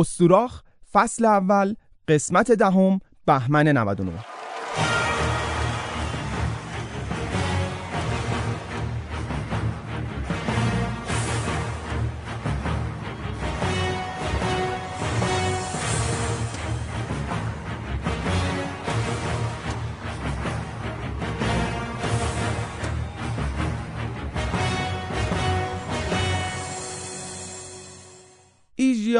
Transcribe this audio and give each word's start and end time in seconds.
استوراخ 0.00 0.62
فصل 0.92 1.24
اول 1.24 1.76
قسمت 2.08 2.52
دهم 2.52 3.00
بهمن 3.26 3.72
99 3.74 4.33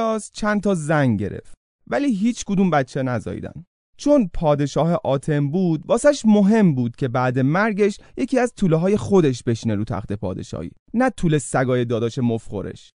ایژیاس 0.04 0.30
چند 0.30 0.62
تا 0.62 0.74
زنگ 0.74 1.20
گرفت. 1.20 1.54
ولی 1.86 2.14
هیچ 2.14 2.44
کدوم 2.44 2.70
بچه 2.70 3.02
نزاییدن. 3.02 3.64
چون 3.96 4.30
پادشاه 4.34 5.00
آتم 5.04 5.50
بود 5.50 5.82
واسش 5.86 6.22
مهم 6.24 6.74
بود 6.74 6.96
که 6.96 7.08
بعد 7.08 7.38
مرگش 7.38 7.98
یکی 8.16 8.38
از 8.38 8.52
طوله 8.56 8.76
های 8.76 8.96
خودش 8.96 9.42
بشینه 9.42 9.74
رو 9.74 9.84
تخت 9.84 10.12
پادشاهی 10.12 10.70
نه 10.94 11.10
طول 11.10 11.38
سگای 11.38 11.84
داداش 11.84 12.18
مفخورش. 12.18 12.92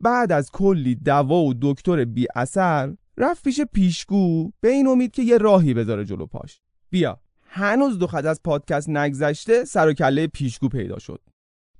بعد 0.00 0.32
از 0.32 0.50
کلی 0.50 0.94
دوا 0.94 1.42
و 1.42 1.54
دکتر 1.62 2.04
بی 2.04 2.26
اثر 2.34 2.94
رفت 3.18 3.44
پیش 3.44 3.60
پیشگو 3.60 4.50
به 4.60 4.68
این 4.68 4.86
امید 4.86 5.10
که 5.10 5.22
یه 5.22 5.38
راهی 5.38 5.74
بذاره 5.74 6.04
جلو 6.04 6.26
پاش. 6.26 6.60
بیا. 6.90 7.20
هنوز 7.48 7.98
دو 7.98 8.06
خط 8.06 8.24
از 8.24 8.40
پادکست 8.44 8.88
نگذشته 8.88 9.64
سر 9.64 9.88
و 9.88 9.92
کله 9.92 10.26
پیشگو 10.26 10.68
پیدا 10.68 10.98
شد. 10.98 11.20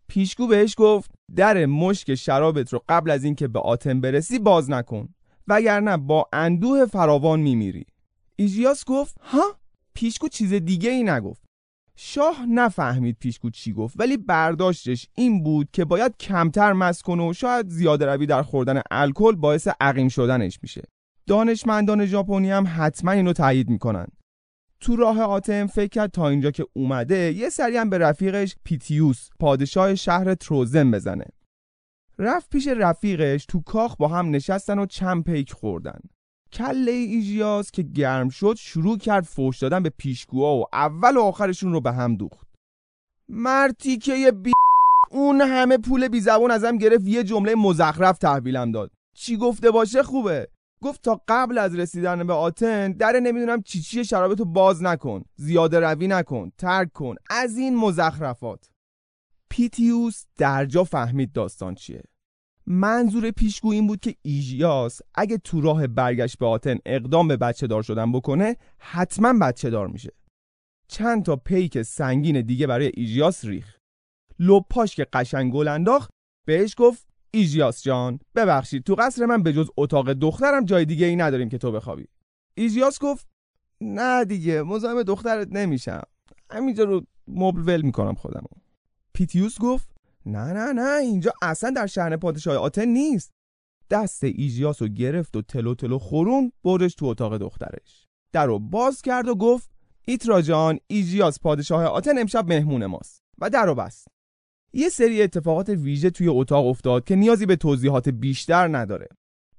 پیشگو 0.08 0.46
بهش 0.46 0.74
گفت 0.78 1.10
در 1.36 1.66
مشک 1.66 2.14
شرابت 2.14 2.72
رو 2.72 2.82
قبل 2.88 3.10
از 3.10 3.24
اینکه 3.24 3.48
به 3.48 3.58
آتم 3.58 4.00
برسی 4.00 4.38
باز 4.38 4.70
نکن 4.70 5.08
وگرنه 5.48 5.96
با 5.96 6.28
اندوه 6.32 6.86
فراوان 6.86 7.40
میمیری. 7.40 7.86
ایژیاس 8.36 8.84
گفت 8.84 9.16
ها؟ 9.20 9.58
پیشگو 9.94 10.28
چیز 10.28 10.52
دیگه 10.52 10.90
ای 10.90 11.02
نگفت. 11.02 11.42
شاه 11.96 12.46
نفهمید 12.46 13.16
پیشگو 13.20 13.50
چی 13.50 13.72
گفت 13.72 13.94
ولی 13.98 14.16
برداشتش 14.16 15.08
این 15.14 15.42
بود 15.42 15.68
که 15.72 15.84
باید 15.84 16.16
کمتر 16.16 16.72
مست 16.72 17.02
کنه 17.02 17.28
و 17.28 17.32
شاید 17.32 17.68
زیاده 17.68 18.06
روی 18.06 18.26
در 18.26 18.42
خوردن 18.42 18.82
الکل 18.90 19.34
باعث 19.34 19.68
عقیم 19.80 20.08
شدنش 20.08 20.58
میشه. 20.62 20.82
دانشمندان 21.26 22.06
ژاپنی 22.06 22.50
هم 22.50 22.64
حتما 22.76 23.12
اینو 23.12 23.32
تایید 23.32 23.70
می‌کنن. 23.70 24.06
تو 24.86 24.96
راه 24.96 25.20
آتم 25.20 25.66
فکر 25.66 25.88
کرد 25.88 26.10
تا 26.10 26.28
اینجا 26.28 26.50
که 26.50 26.66
اومده 26.72 27.32
یه 27.32 27.48
سری 27.48 27.76
هم 27.76 27.90
به 27.90 27.98
رفیقش 27.98 28.56
پیتیوس 28.64 29.28
پادشاه 29.40 29.94
شهر 29.94 30.34
تروزن 30.34 30.90
بزنه. 30.90 31.24
رفت 32.18 32.50
پیش 32.50 32.68
رفیقش 32.68 33.46
تو 33.46 33.60
کاخ 33.60 33.96
با 33.96 34.08
هم 34.08 34.30
نشستن 34.30 34.78
و 34.78 34.86
چند 34.86 35.24
پیک 35.24 35.52
خوردن. 35.52 35.98
کله 36.52 36.90
ایژیاس 36.92 37.70
که 37.70 37.82
گرم 37.82 38.28
شد 38.28 38.54
شروع 38.58 38.98
کرد 38.98 39.24
فوش 39.24 39.58
دادن 39.58 39.82
به 39.82 39.90
پیشگوها 39.98 40.56
و 40.56 40.64
اول 40.72 41.16
و 41.16 41.20
آخرشون 41.20 41.72
رو 41.72 41.80
به 41.80 41.92
هم 41.92 42.16
دوخت. 42.16 42.46
مرتی 43.28 43.98
که 43.98 44.32
بی 44.32 44.52
اون 45.10 45.40
همه 45.40 45.78
پول 45.78 46.08
بی 46.08 46.20
زبون 46.20 46.50
ازم 46.50 46.78
گرفت 46.78 47.06
یه 47.06 47.24
جمله 47.24 47.54
مزخرف 47.54 48.18
تحویلم 48.18 48.72
داد. 48.72 48.90
چی 49.14 49.36
گفته 49.36 49.70
باشه 49.70 50.02
خوبه. 50.02 50.48
گفت 50.82 51.02
تا 51.02 51.20
قبل 51.28 51.58
از 51.58 51.74
رسیدن 51.74 52.26
به 52.26 52.32
آتن 52.32 52.92
در 52.92 53.20
نمی‌دونم 53.20 53.62
چی 53.62 53.80
چی 53.80 54.04
شرابتو 54.04 54.44
باز 54.44 54.82
نکن 54.82 55.24
زیاده 55.36 55.80
روی 55.80 56.08
نکن 56.08 56.52
ترک 56.58 56.92
کن 56.92 57.14
از 57.30 57.56
این 57.56 57.76
مزخرفات. 57.76 58.70
پیتیوس 59.50 60.24
درجا 60.36 60.84
فهمید 60.84 61.32
داستان 61.32 61.74
چیه. 61.74 62.02
منظور 62.66 63.30
پیشگو 63.30 63.72
این 63.72 63.86
بود 63.86 64.00
که 64.00 64.14
ایژیاس 64.22 65.00
اگه 65.14 65.38
تو 65.38 65.60
راه 65.60 65.86
برگشت 65.86 66.38
به 66.38 66.46
آتن 66.46 66.76
اقدام 66.86 67.28
به 67.28 67.36
بچه 67.36 67.66
دار 67.66 67.82
شدن 67.82 68.12
بکنه 68.12 68.56
حتما 68.78 69.38
بچه 69.38 69.70
دار 69.70 69.86
میشه. 69.86 70.12
چند 70.88 71.24
تا 71.24 71.36
پیک 71.36 71.82
سنگین 71.82 72.40
دیگه 72.40 72.66
برای 72.66 72.92
ایژیاس 72.94 73.44
ریخ 73.44 73.76
لپاش 74.38 74.96
که 74.96 75.06
قشنگ 75.12 75.52
گل 75.52 75.68
انداخت 75.68 76.10
بهش 76.46 76.74
گفت 76.78 77.05
ایژیاس 77.36 77.82
جان 77.82 78.18
ببخشید 78.34 78.84
تو 78.84 78.94
قصر 78.94 79.26
من 79.26 79.42
به 79.42 79.52
جز 79.52 79.70
اتاق 79.76 80.12
دخترم 80.12 80.64
جای 80.64 80.84
دیگه 80.84 81.06
ای 81.06 81.16
نداریم 81.16 81.48
که 81.48 81.58
تو 81.58 81.72
بخوابی. 81.72 82.08
ایژیاس 82.54 82.98
گفت 82.98 83.26
نه 83.80 84.24
دیگه 84.24 84.62
مزاحم 84.62 85.02
دخترت 85.02 85.48
نمیشم. 85.50 86.02
همینجا 86.50 86.84
رو 86.84 87.02
مبل 87.28 87.60
ول 87.60 87.82
می‌کنم 87.82 88.14
خودمو. 88.14 88.48
پیتیوس 89.12 89.58
گفت 89.60 89.88
نه 90.26 90.52
نه 90.52 90.72
نه 90.72 90.98
اینجا 91.02 91.32
اصلا 91.42 91.70
در 91.70 91.86
شهر 91.86 92.16
پادشاه 92.16 92.56
آتن 92.56 92.88
نیست. 92.88 93.30
دست 93.90 94.24
ایژیاس 94.24 94.82
رو 94.82 94.88
گرفت 94.88 95.36
و 95.36 95.42
تلو 95.42 95.74
تلو 95.74 95.98
خورون 95.98 96.52
بردش 96.64 96.94
تو 96.94 97.06
اتاق 97.06 97.36
دخترش. 97.36 98.06
در 98.32 98.46
رو 98.46 98.58
باز 98.58 99.02
کرد 99.02 99.28
و 99.28 99.34
گفت 99.34 99.70
ایترا 100.06 100.42
جان 100.42 100.78
پادشاه 101.42 101.84
آتن 101.84 102.18
امشب 102.18 102.48
مهمون 102.48 102.86
ماست. 102.86 103.22
و 103.38 103.50
در 103.50 103.66
رو 103.66 103.74
بست. 103.74 104.15
یه 104.76 104.88
سری 104.88 105.22
اتفاقات 105.22 105.68
ویژه 105.68 106.10
توی 106.10 106.28
اتاق 106.28 106.66
افتاد 106.66 107.04
که 107.04 107.16
نیازی 107.16 107.46
به 107.46 107.56
توضیحات 107.56 108.08
بیشتر 108.08 108.76
نداره. 108.76 109.08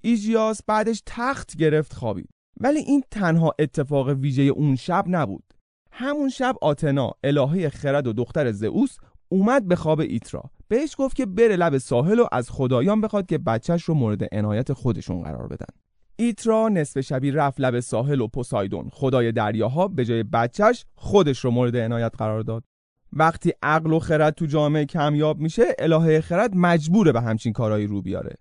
ایژیاس 0.01 0.61
بعدش 0.67 1.01
تخت 1.05 1.55
گرفت 1.55 1.93
خوابید. 1.93 2.29
ولی 2.59 2.79
این 2.79 3.03
تنها 3.11 3.53
اتفاق 3.59 4.09
ویژه 4.09 4.41
اون 4.41 4.75
شب 4.75 5.05
نبود. 5.07 5.43
همون 5.91 6.29
شب 6.29 6.55
آتنا 6.61 7.11
الهه 7.23 7.69
خرد 7.69 8.07
و 8.07 8.13
دختر 8.13 8.51
زئوس 8.51 8.97
اومد 9.29 9.67
به 9.67 9.75
خواب 9.75 9.99
ایترا. 9.99 10.43
بهش 10.67 10.95
گفت 10.97 11.15
که 11.15 11.25
بره 11.25 11.55
لب 11.55 11.77
ساحل 11.77 12.19
و 12.19 12.27
از 12.31 12.49
خدایان 12.49 13.01
بخواد 13.01 13.25
که 13.25 13.37
بچهش 13.37 13.83
رو 13.83 13.93
مورد 13.93 14.35
عنایت 14.35 14.73
خودشون 14.73 15.23
قرار 15.23 15.47
بدن. 15.47 15.73
ایترا 16.15 16.69
نصف 16.69 17.01
شبی 17.01 17.31
رفت 17.31 17.61
لب 17.61 17.79
ساحل 17.79 18.21
و 18.21 18.27
پوسایدون. 18.27 18.89
خدای 18.93 19.31
دریاها 19.31 19.87
به 19.87 20.05
جای 20.05 20.23
بچهش 20.23 20.85
خودش 20.95 21.39
رو 21.39 21.51
مورد 21.51 21.75
عنایت 21.75 22.11
قرار 22.17 22.41
داد. 22.41 22.63
وقتی 23.13 23.53
عقل 23.63 23.93
و 23.93 23.99
خرد 23.99 24.33
تو 24.33 24.45
جامعه 24.45 24.85
کمیاب 24.85 25.39
میشه 25.39 25.63
الهه 25.79 26.21
خرد 26.21 26.55
مجبوره 26.55 27.11
به 27.11 27.21
همچین 27.21 27.53
کارهایی 27.53 27.87
رو 27.87 28.01
بیاره. 28.01 28.35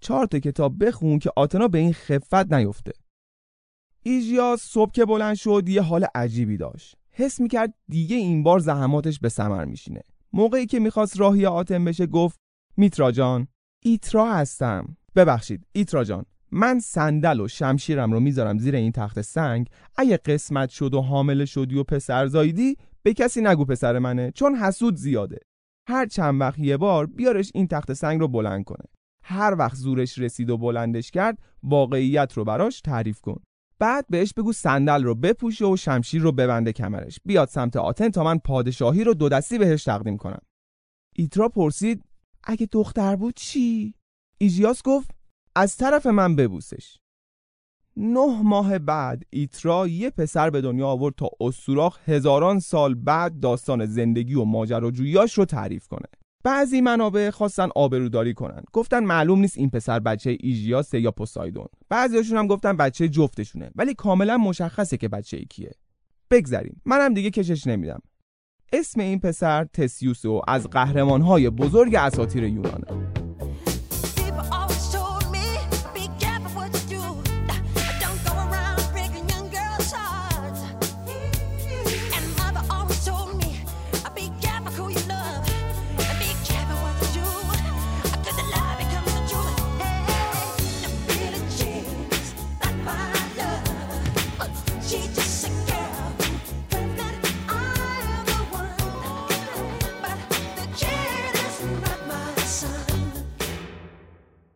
چهار 0.00 0.26
تا 0.26 0.38
کتاب 0.38 0.84
بخون 0.84 1.18
که 1.18 1.30
آتنا 1.36 1.68
به 1.68 1.78
این 1.78 1.92
خفت 1.92 2.52
نیفته. 2.52 2.92
ایژیاس 4.02 4.62
صبح 4.62 4.92
که 4.92 5.04
بلند 5.04 5.34
شد 5.34 5.68
یه 5.68 5.82
حال 5.82 6.06
عجیبی 6.14 6.56
داشت. 6.56 6.96
حس 7.10 7.40
می‌کرد 7.40 7.74
دیگه 7.88 8.16
این 8.16 8.42
بار 8.42 8.58
زحماتش 8.58 9.18
به 9.20 9.28
ثمر 9.28 9.64
میشینه. 9.64 10.00
موقعی 10.32 10.66
که 10.66 10.80
می‌خواست 10.80 11.20
راهی 11.20 11.46
آتم 11.46 11.84
بشه 11.84 12.06
گفت 12.06 12.38
میترا 12.76 13.12
جان 13.12 13.48
ایترا 13.82 14.34
هستم. 14.34 14.96
ببخشید 15.16 15.66
ایترا 15.72 16.04
جان 16.04 16.24
من 16.50 16.80
صندل 16.80 17.40
و 17.40 17.48
شمشیرم 17.48 18.12
رو 18.12 18.20
می‌ذارم 18.20 18.58
زیر 18.58 18.74
این 18.74 18.92
تخت 18.92 19.20
سنگ. 19.20 19.68
اگه 19.96 20.16
قسمت 20.16 20.68
شد 20.70 20.94
و 20.94 21.00
حامل 21.00 21.44
شدی 21.44 21.78
و 21.78 21.84
پسر 21.84 22.26
زایدی 22.26 22.76
به 23.02 23.14
کسی 23.14 23.40
نگو 23.40 23.64
پسر 23.64 23.98
منه 23.98 24.30
چون 24.30 24.54
حسود 24.54 24.96
زیاده. 24.96 25.38
هر 25.88 26.06
چند 26.06 26.40
وقت 26.40 26.58
یه 26.58 26.76
بار 26.76 27.06
بیارش 27.06 27.50
این 27.54 27.66
تخت 27.66 27.92
سنگ 27.92 28.20
رو 28.20 28.28
بلند 28.28 28.64
کنه. 28.64 28.84
هر 29.24 29.54
وقت 29.58 29.76
زورش 29.76 30.18
رسید 30.18 30.50
و 30.50 30.58
بلندش 30.58 31.10
کرد 31.10 31.38
واقعیت 31.62 32.32
رو 32.32 32.44
براش 32.44 32.80
تعریف 32.80 33.20
کن. 33.20 33.42
بعد 33.78 34.06
بهش 34.10 34.32
بگو 34.32 34.52
صندل 34.52 35.04
رو 35.04 35.14
بپوشه 35.14 35.66
و 35.66 35.76
شمشیر 35.76 36.22
رو 36.22 36.32
ببنده 36.32 36.72
کمرش. 36.72 37.18
بیاد 37.24 37.48
سمت 37.48 37.76
آتن 37.76 38.08
تا 38.08 38.24
من 38.24 38.38
پادشاهی 38.38 39.04
رو 39.04 39.14
دو 39.14 39.28
دستی 39.28 39.58
بهش 39.58 39.84
تقدیم 39.84 40.16
کنم. 40.16 40.42
ایترا 41.16 41.48
پرسید 41.48 42.04
اگه 42.44 42.68
دختر 42.72 43.16
بود 43.16 43.34
چی؟ 43.34 43.94
ایژیاس 44.38 44.82
گفت 44.82 45.10
از 45.56 45.76
طرف 45.76 46.06
من 46.06 46.36
ببوسش. 46.36 46.98
نه 47.96 48.42
ماه 48.42 48.78
بعد 48.78 49.22
ایترا 49.30 49.86
یه 49.88 50.10
پسر 50.10 50.50
به 50.50 50.60
دنیا 50.60 50.88
آورد 50.88 51.14
تا 51.14 51.28
استوراخ 51.40 52.08
هزاران 52.08 52.58
سال 52.60 52.94
بعد 52.94 53.40
داستان 53.40 53.86
زندگی 53.86 54.34
و 54.34 54.44
ماجراجوییاش 54.44 55.38
رو 55.38 55.44
تعریف 55.44 55.88
کنه. 55.88 56.06
بعضی 56.44 56.80
منابع 56.80 57.30
خواستن 57.30 57.68
آبروداری 57.76 58.34
کنن. 58.34 58.62
گفتن 58.72 59.04
معلوم 59.04 59.38
نیست 59.38 59.58
این 59.58 59.70
پسر 59.70 60.00
بچه 60.00 60.36
ایژیاسه 60.40 61.00
یا 61.00 61.10
پوسایدون. 61.10 61.66
بعضیاشون 61.88 62.38
هم 62.38 62.46
گفتن 62.46 62.76
بچه 62.76 63.08
جفتشونه 63.08 63.70
ولی 63.76 63.94
کاملا 63.94 64.38
مشخصه 64.38 64.96
که 64.96 65.08
بچه 65.08 65.36
ای 65.36 65.44
کیه. 65.44 65.72
بگذریم. 66.30 66.82
منم 66.84 67.14
دیگه 67.14 67.30
کشش 67.30 67.66
نمیدم. 67.66 68.00
اسم 68.72 69.00
این 69.00 69.20
پسر 69.20 69.64
تسیوس 69.64 70.24
و 70.24 70.42
از 70.48 70.70
قهرمانهای 70.70 71.50
بزرگ 71.50 71.94
اساطیر 71.94 72.44
یونانه. 72.44 73.21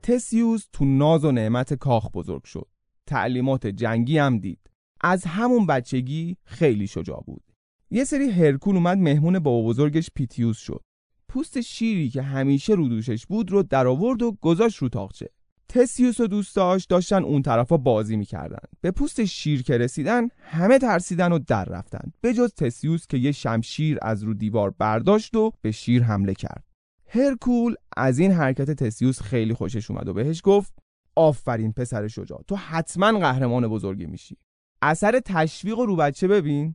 تسیوس 0.07 0.67
تو 0.73 0.85
ناز 0.85 1.25
و 1.25 1.33
نعمت 1.33 1.75
کاخ 1.75 2.11
بزرگ 2.11 2.45
شد. 2.45 2.69
تعلیمات 3.07 3.67
جنگی 3.67 4.19
هم 4.19 4.39
دید. 4.39 4.71
از 5.01 5.25
همون 5.25 5.67
بچگی 5.67 6.37
خیلی 6.45 6.87
شجاع 6.87 7.25
بود. 7.27 7.43
یه 7.91 8.05
سری 8.05 8.31
هرکول 8.31 8.77
اومد 8.77 8.99
مهمون 8.99 9.39
بابا 9.39 9.69
بزرگش 9.69 10.11
پیتیوس 10.15 10.59
شد. 10.59 10.83
پوست 11.29 11.61
شیری 11.61 12.11
که 12.11 12.23
همیشه 12.23 12.73
رو 12.73 12.89
دوشش 12.89 13.27
بود 13.27 13.51
رو 13.51 13.63
در 13.63 13.87
آورد 13.87 14.23
و 14.23 14.33
گذاشت 14.41 14.79
رو 14.79 14.89
تاقچه. 14.89 15.29
تسیوس 15.69 16.21
و 16.21 16.27
دوستاش 16.27 16.85
داشتن 16.85 17.23
اون 17.25 17.43
طرفا 17.43 17.77
بازی 17.77 18.17
می‌کردن. 18.17 18.69
به 18.81 18.91
پوست 18.91 19.25
شیر 19.25 19.63
که 19.63 19.79
رسیدن 19.79 20.29
همه 20.39 20.79
ترسیدن 20.79 21.33
و 21.33 21.39
در 21.39 21.65
رفتن. 21.65 22.13
به 22.21 22.35
جز 22.35 22.55
تسیوس 22.55 23.07
که 23.07 23.19
یه 23.19 23.33
شمشیر 23.33 23.99
از 24.03 24.23
رو 24.23 24.35
دیوار 24.35 24.71
برداشت 24.71 25.37
و 25.37 25.53
به 25.63 25.71
شیر 25.71 26.03
حمله 26.03 26.35
کرد. 26.35 26.66
هرکول 27.09 27.75
از 27.97 28.19
این 28.19 28.33
حرکت 28.33 28.71
تسیوس 28.71 29.23
خیلی 29.23 29.55
خوشش 29.55 29.91
اومد 29.91 30.09
و 30.09 30.13
بهش 30.13 30.41
گفت 30.45 30.75
آفرین 31.17 31.73
پسر 31.73 32.09
شجاع 32.09 32.43
تو 32.49 32.57
حتما 32.57 33.19
قهرمان 33.19 33.69
بزرگی 33.69 34.07
میشی. 34.07 34.37
اثر 34.83 35.21
تشویق 35.21 35.79
رو 35.79 35.97
بچه 35.97 36.29
ببین. 36.29 36.75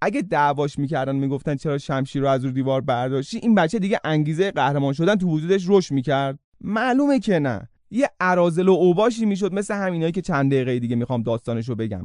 اگه 0.00 0.22
دعواش 0.22 0.78
می‌کردن 0.78 1.16
می‌گفتن 1.16 1.54
چرا 1.56 1.78
شمشیر 1.78 2.22
رو 2.22 2.28
از 2.28 2.44
رو 2.44 2.50
دیوار 2.50 2.80
برداشتی؟ 2.80 3.38
این 3.38 3.54
بچه 3.54 3.78
دیگه 3.78 4.00
انگیزه 4.04 4.50
قهرمان 4.50 4.92
شدن 4.92 5.16
تو 5.16 5.28
وجودش 5.28 5.64
رشد 5.68 5.94
می‌کرد. 5.94 6.38
معلومه 6.60 7.18
که 7.20 7.38
نه. 7.38 7.68
یه 7.90 8.10
ارازل 8.20 8.68
و 8.68 8.72
اوباشی 8.72 9.26
می‌شد 9.26 9.54
مثل 9.54 9.74
همینایی 9.74 10.12
که 10.12 10.22
چند 10.22 10.52
دقیقه 10.52 10.78
دیگه 10.78 10.96
می‌خوام 10.96 11.22
داستانش 11.22 11.68
رو 11.68 11.74
بگم. 11.74 12.04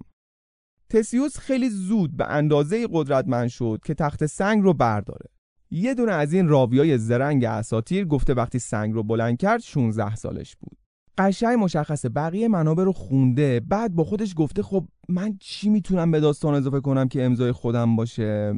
تسیوس 0.89 1.37
خیلی 1.37 1.69
زود 1.69 2.17
به 2.17 2.27
اندازه 2.27 2.87
قدرتمند 2.91 3.47
شد 3.47 3.79
که 3.85 3.93
تخت 3.93 4.25
سنگ 4.25 4.63
رو 4.63 4.73
برداره. 4.73 5.29
یه 5.71 5.93
دونه 5.93 6.11
از 6.11 6.33
این 6.33 6.47
راویای 6.47 6.97
زرنگ 6.97 7.43
اساتیر 7.43 8.05
گفته 8.05 8.33
وقتی 8.33 8.59
سنگ 8.59 8.93
رو 8.93 9.03
بلند 9.03 9.37
کرد 9.37 9.61
16 9.61 10.15
سالش 10.15 10.55
بود. 10.55 10.77
قشنگ 11.17 11.59
مشخصه 11.59 12.09
بقیه 12.09 12.47
منابع 12.47 12.83
رو 12.83 12.93
خونده 12.93 13.59
بعد 13.59 13.95
با 13.95 14.03
خودش 14.03 14.33
گفته 14.37 14.63
خب 14.63 14.87
من 15.09 15.37
چی 15.39 15.69
می‌تونم 15.69 16.11
به 16.11 16.19
داستان 16.19 16.53
اضافه 16.53 16.79
کنم 16.79 17.07
که 17.07 17.23
امضای 17.25 17.51
خودم 17.51 17.95
باشه؟ 17.95 18.53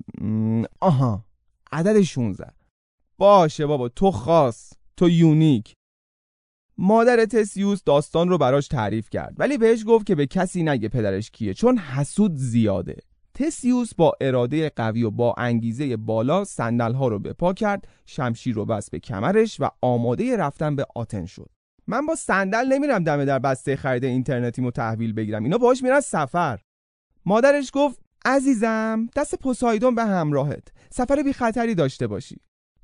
آها 0.80 1.26
عدد 1.72 2.02
16 2.02 2.52
باشه 3.18 3.66
بابا 3.66 3.90
تو 3.90 4.12
خاص 4.12 4.74
تو 4.98 5.10
یونیک. 5.10 5.74
مادر 6.78 7.26
تسیوس 7.26 7.84
داستان 7.84 8.30
رو 8.30 8.38
براش 8.38 8.68
تعریف 8.68 9.10
کرد 9.10 9.36
ولی 9.38 9.58
بهش 9.58 9.84
گفت 9.88 10.06
که 10.06 10.16
به 10.16 10.26
کسی 10.28 10.64
نگه 10.64 10.90
پدرش 10.90 11.32
کیه 11.32 11.54
چون 11.54 11.78
حسود 11.78 12.36
زیاده. 12.36 12.98
تسیوس 13.40 13.94
با 13.96 14.14
اراده 14.22 14.70
قوی 14.70 15.04
و 15.04 15.12
با 15.12 15.36
انگیزه 15.38 15.98
بالا 15.98 16.44
صندل 16.44 16.94
ها 16.94 17.08
رو 17.08 17.20
به 17.20 17.34
پا 17.34 17.54
کرد 17.54 17.88
شمشیر 18.06 18.56
رو 18.56 18.66
بس 18.66 18.90
به 18.90 19.00
کمرش 19.00 19.58
و 19.60 19.70
آماده 19.82 20.38
رفتن 20.38 20.76
به 20.76 20.86
آتن 20.96 21.26
شد. 21.26 21.50
من 21.88 22.06
با 22.06 22.16
صندل 22.16 22.74
نمیرم 22.74 23.04
دمه 23.04 23.26
در 23.26 23.40
بسته 23.40 23.76
خرید 23.76 24.06
اینترنتیمو 24.06 24.72
تحویل 24.72 25.14
بگیرم 25.14 25.44
اینا 25.44 25.58
باهاش 25.58 25.84
میرن 25.84 26.00
سفر. 26.00 26.60
مادرش 27.26 27.72
گفت 27.74 28.02
عزیزم 28.26 29.08
دست 29.16 29.36
پوسایدون 29.36 29.96
به 29.96 30.04
همراهت 30.04 30.68
سفر 30.90 31.24
بی 31.24 31.34
خطری 31.34 31.76
داشته 31.76 32.08
باشی. 32.08 32.42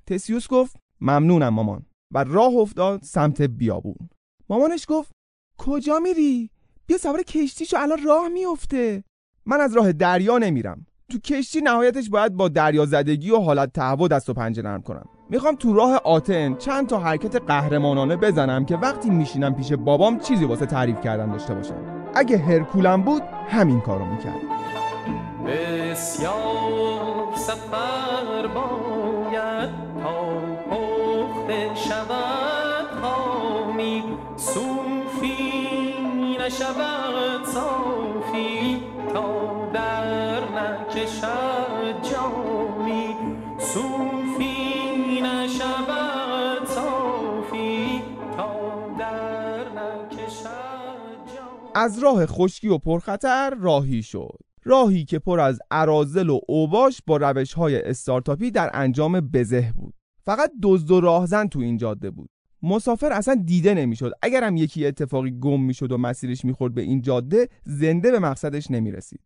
تسیوس 0.07 0.47
گفت 0.47 0.75
ممنونم 1.01 1.53
مامان. 1.53 1.85
و 2.13 2.23
راه 2.23 2.53
افتاد 2.55 3.03
سمت 3.03 3.41
بیابون. 3.41 4.09
مامانش 4.49 4.85
گفت 4.89 5.11
کجا 5.57 5.99
میری؟ 5.99 6.49
بیا 6.87 6.97
سوار 6.97 7.23
کشتیشو 7.23 7.77
الان 7.79 8.03
راه 8.03 8.27
میفته 8.27 9.03
من 9.45 9.61
از 9.61 9.75
راه 9.75 9.91
دریا 9.91 10.37
نمیرم. 10.37 10.85
تو 11.11 11.19
کشتی 11.19 11.61
نهایتش 11.61 12.09
باید 12.09 12.33
با 12.33 12.47
دریا 12.47 12.85
زدگی 12.85 13.31
و 13.31 13.37
حالت 13.37 13.73
تهوع 13.73 14.07
دست 14.07 14.29
و 14.29 14.33
پنجه 14.33 14.61
نرم 14.61 14.81
کنم. 14.81 15.05
می‌خوام 15.29 15.55
تو 15.55 15.73
راه 15.73 16.01
آتن 16.03 16.55
چند 16.55 16.87
تا 16.87 16.99
حرکت 16.99 17.35
قهرمانانه 17.35 18.15
بزنم 18.15 18.65
که 18.65 18.75
وقتی 18.75 19.09
میشینم 19.09 19.55
پیش 19.55 19.73
بابام 19.73 20.19
چیزی 20.19 20.45
واسه 20.45 20.65
تعریف 20.65 21.01
کردن 21.01 21.31
داشته 21.31 21.53
باشم. 21.53 21.75
اگه 22.15 22.37
هرکولم 22.37 23.01
بود 23.01 23.21
همین 23.49 23.81
کارو 23.81 24.05
می‌کرد 24.05 24.41
بسیار 25.47 27.35
سفر 27.35 28.47
باید 28.47 29.69
تا 30.69 31.75
شود 31.75 33.01
خامی. 33.01 34.03
نشود 36.45 37.45
از 51.85 51.99
راه 51.99 52.25
خشکی 52.25 52.67
و 52.67 52.77
پرخطر 52.77 53.55
راهی 53.59 54.03
شد. 54.03 54.39
راهی 54.63 55.05
که 55.05 55.19
پر 55.19 55.39
از 55.39 55.59
ارازل 55.71 56.29
و 56.29 56.39
اوباش 56.47 57.01
با 57.07 57.17
روش 57.17 57.53
های 57.53 57.81
استارتاپی 57.81 58.51
در 58.51 58.71
انجام 58.73 59.19
بزه 59.19 59.73
بود. 59.75 59.93
فقط 60.23 60.51
دزد 60.63 60.91
و 60.91 61.01
راهزن 61.01 61.47
تو 61.47 61.59
این 61.59 61.77
جاده 61.77 62.09
بود. 62.09 62.29
مسافر 62.63 63.11
اصلا 63.11 63.35
دیده 63.45 63.73
نمی‌شد. 63.73 64.11
اگرم 64.21 64.57
یکی 64.57 64.85
اتفاقی 64.85 65.31
گم 65.39 65.61
می‌شد 65.61 65.91
و 65.91 65.97
مسیرش 65.97 66.45
می‌خورد 66.45 66.73
به 66.73 66.81
این 66.81 67.01
جاده 67.01 67.49
زنده 67.63 68.11
به 68.11 68.19
مقصدش 68.19 68.71
نمی‌رسید. 68.71 69.21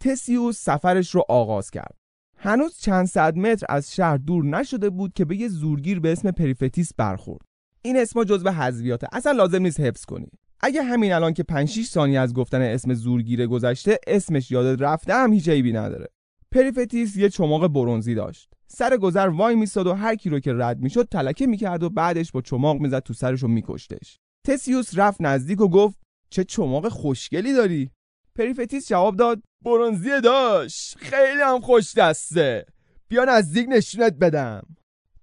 تسیوس 0.00 0.58
سفرش 0.58 1.14
رو 1.14 1.24
آغاز 1.28 1.70
کرد. 1.70 1.96
هنوز 2.36 2.78
چند 2.78 3.06
صد 3.06 3.36
متر 3.36 3.66
از 3.68 3.94
شهر 3.94 4.16
دور 4.16 4.44
نشده 4.44 4.90
بود 4.90 5.12
که 5.12 5.24
به 5.24 5.36
یه 5.36 5.48
زورگیر 5.48 6.00
به 6.00 6.12
اسم 6.12 6.30
پریفتیس 6.30 6.94
برخورد. 6.94 7.44
این 7.82 7.96
اسم 7.96 8.24
جزو 8.24 8.50
حذویاته. 8.50 9.08
اصلا 9.12 9.32
لازم 9.32 9.62
نیست 9.62 9.80
حفظ 9.80 10.04
کنی. 10.04 10.28
اگه 10.64 10.82
همین 10.82 11.12
الان 11.12 11.34
که 11.34 11.42
5 11.42 11.68
6 11.68 11.86
ثانیه 11.86 12.20
از 12.20 12.34
گفتن 12.34 12.62
اسم 12.62 12.94
زورگیره 12.94 13.46
گذشته 13.46 13.98
اسمش 14.06 14.50
یادت 14.50 14.82
رفته 14.82 15.14
هم 15.14 15.32
هیچ 15.32 15.48
عیبی 15.48 15.72
نداره. 15.72 16.06
پریفتیس 16.52 17.16
یه 17.16 17.28
چماق 17.28 17.66
برونزی 17.66 18.14
داشت. 18.14 18.50
سر 18.66 18.96
گذر 18.96 19.28
وای 19.28 19.54
میستاد 19.54 19.86
و 19.86 19.92
هر 19.92 20.14
کی 20.14 20.30
رو 20.30 20.40
که 20.40 20.52
رد 20.52 20.80
می‌شد 20.80 21.08
تلکه 21.08 21.46
می‌کرد 21.46 21.82
و 21.82 21.90
بعدش 21.90 22.32
با 22.32 22.42
چماق 22.42 22.80
می‌زد 22.80 22.98
تو 22.98 23.14
سرش 23.14 23.42
و 23.42 23.48
میکشتش. 23.48 24.18
تسیوس 24.46 24.98
رفت 24.98 25.20
نزدیک 25.20 25.60
و 25.60 25.68
گفت 25.68 25.98
چه 26.30 26.44
چماق 26.44 26.88
خوشگلی 26.88 27.52
داری؟ 27.52 27.90
پریفتیس 28.36 28.88
جواب 28.88 29.16
داد 29.16 29.42
برونزی 29.64 30.20
داشت. 30.20 30.96
خیلی 30.98 31.40
هم 31.40 31.60
خوش 31.60 31.94
دسته. 31.94 32.66
بیا 33.08 33.24
نزدیک 33.24 33.66
نشونت 33.68 34.12
بدم. 34.12 34.62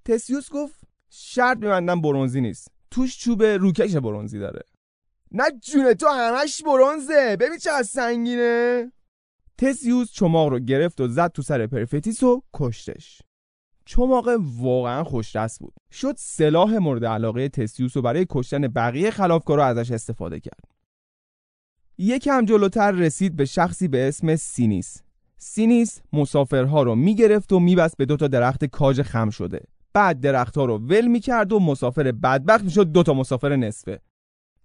تسیوس 0.06 0.50
گفت 0.50 0.80
شرط 1.09 1.57
میبندم 1.57 2.01
برونزی 2.01 2.41
نیست. 2.41 2.71
توش 2.91 3.18
چوب 3.18 3.44
روکش 3.44 3.95
برونزی 3.95 4.39
داره. 4.39 4.62
نه 5.31 5.44
جون 5.62 5.94
تو 5.94 6.08
همش 6.08 6.64
برونزه. 6.66 7.38
ببین 7.40 7.58
چه 7.58 7.84
سنگینه. 7.84 8.92
تسیوس 9.58 10.12
چماق 10.12 10.48
رو 10.48 10.60
گرفت 10.60 11.01
و 11.01 11.08
زد 11.08 11.32
تو 11.32 11.42
سر 11.42 11.68
پرفتیس 11.68 12.24
و 12.24 12.44
کشتش. 12.53 13.22
چماق 13.86 14.27
واقعا 14.60 15.03
خوش 15.03 15.36
دست 15.36 15.60
بود. 15.60 15.74
شد 15.92 16.15
سلاح 16.18 16.77
مورد 16.77 17.06
علاقه 17.06 17.50
تسیوس 17.50 17.98
و 17.98 18.01
برای 18.01 18.25
کشتن 18.30 18.62
بقیه 18.68 19.12
خلافکارا 19.12 19.65
ازش 19.65 19.92
استفاده 19.92 20.39
کرد. 20.39 20.63
یکم 21.98 22.46
جلوتر 22.46 22.92
رسید 22.92 23.36
به 23.36 23.46
شخصی 23.46 23.88
به 23.88 24.08
اسم 24.08 24.36
سینیس. 24.36 25.01
سینیس 25.38 26.01
مسافرها 26.13 26.84
رو 26.84 26.96
می‌گرفت 26.96 27.53
و 27.53 27.60
میبست 27.60 27.98
به 27.98 28.06
دوتا 28.06 28.27
درخت 28.27 28.65
کاج 28.65 29.01
خم 29.01 29.30
شده. 29.30 29.62
بعد 29.94 30.20
درختها 30.20 30.65
رو 30.65 30.77
ول 30.77 31.08
می‌کرد 31.08 31.53
و 31.53 31.60
مسافر 31.60 32.12
بدبخت 32.12 32.63
می‌شد 32.63 32.92
دوتا 32.92 33.13
مسافر 33.13 33.56
نصفه. 33.56 34.01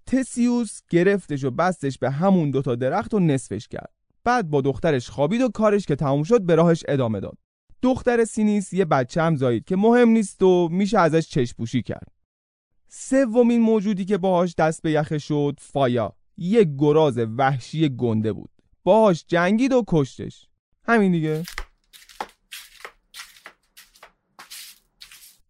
تسیوس 0.07 0.81
گرفتش 0.91 1.45
و 1.45 1.51
بستش 1.51 1.99
به 1.99 2.11
همون 2.11 2.51
دوتا 2.51 2.75
درخت 2.75 3.15
و 3.15 3.19
نصفش 3.19 3.69
کرد. 3.69 3.93
بعد 4.25 4.51
با 4.51 4.61
دخترش 4.61 5.11
خوابید 5.11 5.41
و 5.41 5.49
کارش 5.49 5.87
که 5.87 5.97
تموم 5.97 6.23
شد 6.23 6.43
به 6.43 6.55
راهش 6.55 6.85
ادامه 6.89 7.21
داد. 7.21 7.39
دختر 7.83 8.25
سینیس 8.25 8.73
یه 8.73 8.85
بچه 8.85 9.23
هم 9.23 9.37
زایید 9.37 9.65
که 9.65 9.77
مهم 9.77 10.09
نیست 10.09 10.43
و 10.43 10.69
میشه 10.69 10.99
ازش 10.99 11.29
چشم 11.29 11.57
پوشی 11.57 11.83
کرد. 11.83 12.13
سومین 12.89 13.61
موجودی 13.61 14.05
که 14.05 14.19
باهاش 14.19 14.55
دست 14.55 14.83
به 14.83 14.91
یخه 14.91 15.19
شد 15.19 15.57
فایا. 15.61 16.17
یه 16.37 16.65
گراز 16.79 17.19
وحشی 17.19 17.89
گنده 17.89 18.33
بود. 18.33 18.51
باهاش 18.85 19.25
جنگید 19.29 19.73
و 19.73 19.85
کشتش. 19.87 20.49
همین 20.85 21.13
دیگه. 21.13 21.43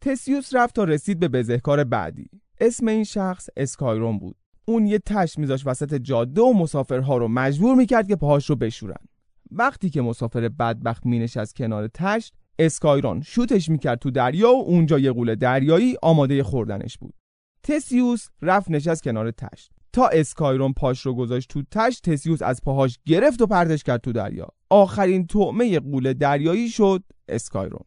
تسیوس 0.01 0.55
رفت 0.55 0.75
تا 0.75 0.85
رسید 0.85 1.19
به 1.19 1.29
بزهکار 1.29 1.85
بعدی. 1.85 2.31
اسم 2.61 2.89
این 2.89 3.05
شخص 3.05 3.49
اسکایرون 3.57 4.19
بود. 4.19 4.37
اون 4.65 4.87
یه 4.87 4.99
تش 4.99 5.39
میذاش 5.39 5.67
وسط 5.67 5.95
جاده 5.95 6.41
و 6.43 6.53
مسافرها 6.53 7.17
رو 7.17 7.29
مجبور 7.29 7.75
می‌کرد 7.75 8.09
که 8.09 8.17
پاهاش 8.17 8.51
رو 8.51 8.57
بشورن. 8.57 9.05
وقتی 9.51 9.91
که 9.91 10.03
مسافر 10.03 10.49
بدبخت 10.49 11.07
مینشست 11.07 11.57
کنار 11.57 11.89
تشت 11.89 12.35
اسکایرون 12.59 13.21
شوتش 13.21 13.69
می‌کرد 13.69 13.99
تو 13.99 14.11
دریا 14.11 14.53
و 14.53 14.65
اونجا 14.65 14.99
یه 14.99 15.13
قوله 15.13 15.35
دریایی 15.35 15.97
آماده 16.03 16.43
خوردنش 16.43 16.99
بود. 16.99 17.15
تسیوس 17.63 18.29
رفت 18.43 18.71
نشست 18.71 19.03
کنار 19.03 19.31
تشت. 19.31 19.71
تا 19.93 20.09
اسکایرون 20.09 20.73
پاش 20.73 21.01
رو 21.01 21.15
گذاشت 21.15 21.49
تو 21.49 21.63
تشت 21.71 22.11
تسیوس 22.11 22.43
از 22.43 22.61
پاهاش 22.65 22.99
گرفت 23.07 23.43
و 23.43 23.47
پرتش 23.47 23.83
کرد 23.83 24.01
تو 24.01 24.13
دریا. 24.13 24.49
آخرین 24.71 25.27
طعمه 25.27 25.81
قوله 25.81 26.15
دریایی 26.15 26.69
شد 26.69 27.03
اسکایرون 27.29 27.85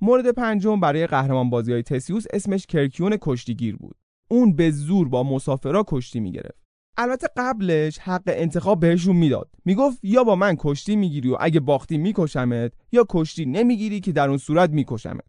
مورد 0.00 0.30
پنجم 0.30 0.80
برای 0.80 1.06
قهرمان 1.06 1.50
بازی 1.50 1.72
های 1.72 1.82
تسیوس 1.82 2.24
اسمش 2.32 2.66
کرکیون 2.66 3.18
کشتیگیر 3.20 3.76
بود. 3.76 3.96
اون 4.34 4.56
به 4.56 4.70
زور 4.70 5.08
با 5.08 5.22
مسافرا 5.22 5.84
کشتی 5.88 6.20
می‌گرفت. 6.20 6.64
البته 6.96 7.26
قبلش 7.36 7.98
حق 7.98 8.22
انتخاب 8.26 8.80
بهشون 8.80 9.16
می‌داد. 9.16 9.48
می‌گفت 9.64 9.98
یا 10.02 10.24
با 10.24 10.36
من 10.36 10.56
کشتی 10.58 10.96
می‌گیری 10.96 11.30
و 11.30 11.36
اگه 11.40 11.60
باختی 11.60 11.98
میکشمت 11.98 12.72
یا 12.92 13.06
کشتی 13.08 13.46
نمی‌گیری 13.46 14.00
که 14.00 14.12
در 14.12 14.28
اون 14.28 14.38
صورت 14.38 14.70
میکشمت. 14.70 15.24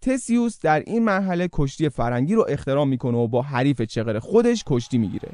تسیوس 0.00 0.60
در 0.60 0.80
این 0.80 1.04
مرحله 1.04 1.48
کشتی 1.52 1.88
فرنگی 1.88 2.34
رو 2.34 2.46
احترام 2.48 2.88
می‌کنه 2.88 3.18
و 3.18 3.28
با 3.28 3.42
حریف 3.42 3.82
چغر 3.82 4.18
خودش 4.18 4.64
کشتی 4.66 4.98
می‌گیره. 4.98 5.28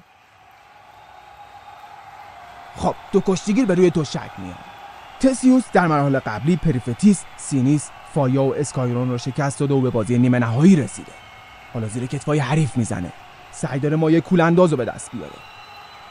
خب 2.76 2.94
دو 3.12 3.22
کشتیگیر 3.26 3.66
به 3.66 3.74
روی 3.74 3.90
تشک 3.90 4.30
میاد 4.38 4.56
تسیوس 5.20 5.64
در 5.72 5.86
مرحله 5.86 6.18
قبلی 6.18 6.56
پریفتیس، 6.56 7.24
سینیس، 7.36 7.90
فایا 8.14 8.44
و 8.44 8.54
اسکایرون 8.54 9.10
رو 9.10 9.18
شکست 9.18 9.60
داده 9.60 9.74
و 9.74 9.80
به 9.80 9.90
بازی 9.90 10.18
نیمه 10.18 10.38
نهایی 10.38 10.76
رسیده. 10.76 11.25
حالا 11.76 11.88
زیر 11.88 12.06
کتفای 12.06 12.38
حریف 12.38 12.76
می‌زنه. 12.76 13.12
سعی 13.52 13.80
داره 13.80 13.96
ما 13.96 14.10
یه 14.10 14.20
کول 14.20 14.40
انداز 14.40 14.70
رو 14.70 14.76
به 14.76 14.84
دست 14.84 15.10
بیاره. 15.12 15.32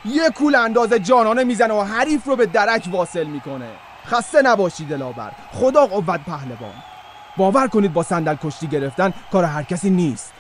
یه 0.06 0.30
کول 0.30 0.56
انداز 0.56 0.94
جانانه 0.94 1.44
می‌زنه 1.44 1.74
و 1.74 1.82
حریف 1.82 2.26
رو 2.26 2.36
به 2.36 2.46
درک 2.46 2.90
واصل 2.92 3.28
می‌کنه. 3.28 3.70
خسته 4.06 4.42
نباشید 4.42 4.88
دلاور 4.88 5.32
خدا 5.52 5.86
قوت 5.86 6.20
پهلوان. 6.20 6.74
باور 7.38 7.68
کنید 7.68 7.94
با 7.94 8.04
صندل 8.04 8.36
کشتی 8.36 8.68
گرفتن 8.68 9.14
کار 9.32 9.44
هر 9.44 9.64
کسی 9.64 9.90
نیست. 9.90 10.34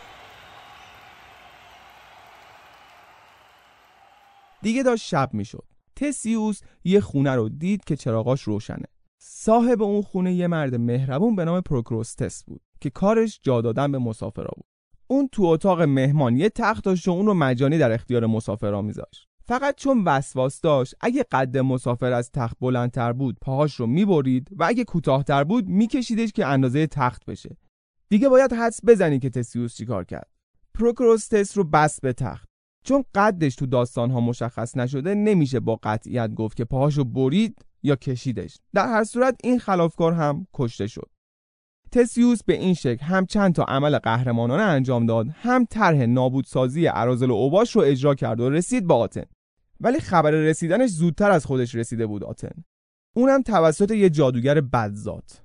دیگه 4.61 4.83
داشت 4.83 5.07
شب 5.07 5.29
می‌شد. 5.33 5.65
تسیوس 5.95 6.61
یه 6.83 6.99
خونه 6.99 7.35
رو 7.35 7.49
دید 7.49 7.83
که 7.83 7.95
چراغاش 7.95 8.41
روشنه. 8.41 8.85
صاحب 9.17 9.81
اون 9.81 10.01
خونه 10.01 10.33
یه 10.33 10.47
مرد 10.47 10.75
مهربون 10.75 11.35
به 11.35 11.45
نام 11.45 11.61
پروکروستس 11.61 12.43
بود 12.43 12.61
که 12.81 12.89
کارش 12.89 13.39
جا 13.43 13.61
دادن 13.61 13.91
به 13.91 13.97
مسافرا 13.97 14.51
بود. 14.55 14.74
اون 15.07 15.29
تو 15.31 15.43
اتاق 15.43 15.81
مهمان 15.81 16.37
یه 16.37 16.49
تخت 16.49 16.83
داشت 16.83 17.07
و 17.07 17.11
اون 17.11 17.25
رو 17.25 17.33
مجانی 17.33 17.77
در 17.77 17.91
اختیار 17.91 18.25
مسافرا 18.25 18.81
میذاشت. 18.81 19.27
فقط 19.47 19.75
چون 19.75 20.03
وسواس 20.03 20.61
داشت 20.61 20.95
اگه 21.01 21.25
قد 21.31 21.57
مسافر 21.57 22.11
از 22.11 22.31
تخت 22.31 22.57
بلندتر 22.61 23.13
بود 23.13 23.37
پاهاش 23.41 23.75
رو 23.75 23.87
می‌برید 23.87 24.47
و 24.51 24.63
اگه 24.63 24.83
کوتاهتر 24.83 25.43
بود 25.43 25.67
میکشیدش 25.67 26.31
که 26.31 26.45
اندازه 26.45 26.87
تخت 26.87 27.25
بشه. 27.25 27.57
دیگه 28.09 28.29
باید 28.29 28.53
حدس 28.53 28.79
بزنی 28.85 29.19
که 29.19 29.29
تسیوس 29.29 29.75
چیکار 29.75 30.03
کرد. 30.03 30.29
پروکروستس 30.73 31.57
رو 31.57 31.63
بس 31.63 32.01
به 32.01 32.13
تخت. 32.13 32.49
چون 32.85 33.03
قدش 33.15 33.55
تو 33.55 33.65
داستان 33.65 34.11
ها 34.11 34.19
مشخص 34.19 34.77
نشده 34.77 35.15
نمیشه 35.15 35.59
با 35.59 35.79
قطعیت 35.83 36.33
گفت 36.33 36.57
که 36.57 36.65
پاهاشو 36.65 37.03
برید 37.03 37.65
یا 37.83 37.95
کشیدش. 37.95 38.57
در 38.73 38.87
هر 38.87 39.03
صورت 39.03 39.35
این 39.43 39.59
خلافکار 39.59 40.13
هم 40.13 40.47
کشته 40.53 40.87
شد. 40.87 41.09
تسیوس 41.95 42.43
به 42.43 42.53
این 42.53 42.73
شکل 42.73 43.05
هم 43.05 43.25
چند 43.25 43.55
تا 43.55 43.63
عمل 43.63 43.97
قهرمانانه 43.97 44.63
انجام 44.63 45.05
داد 45.05 45.27
هم 45.41 45.65
طرح 45.65 46.05
نابودسازی 46.05 46.87
ارازل 46.87 47.29
و 47.29 47.33
اوباش 47.33 47.75
رو 47.75 47.81
اجرا 47.81 48.15
کرد 48.15 48.39
و 48.39 48.49
رسید 48.49 48.87
به 48.87 48.93
آتن. 48.93 49.25
ولی 49.79 49.99
خبر 49.99 50.31
رسیدنش 50.31 50.89
زودتر 50.89 51.31
از 51.31 51.45
خودش 51.45 51.75
رسیده 51.75 52.07
بود 52.07 52.23
آتن. 52.23 52.63
اونم 53.15 53.41
توسط 53.41 53.91
یه 53.91 54.09
جادوگر 54.09 54.61
بدزاد 54.61 55.44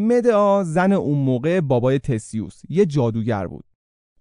مدعا 0.00 0.64
زن 0.64 0.92
اون 0.92 1.18
موقع 1.18 1.60
بابای 1.60 1.98
تسیوس. 1.98 2.62
یه 2.68 2.86
جادوگر 2.86 3.46
بود. 3.46 3.64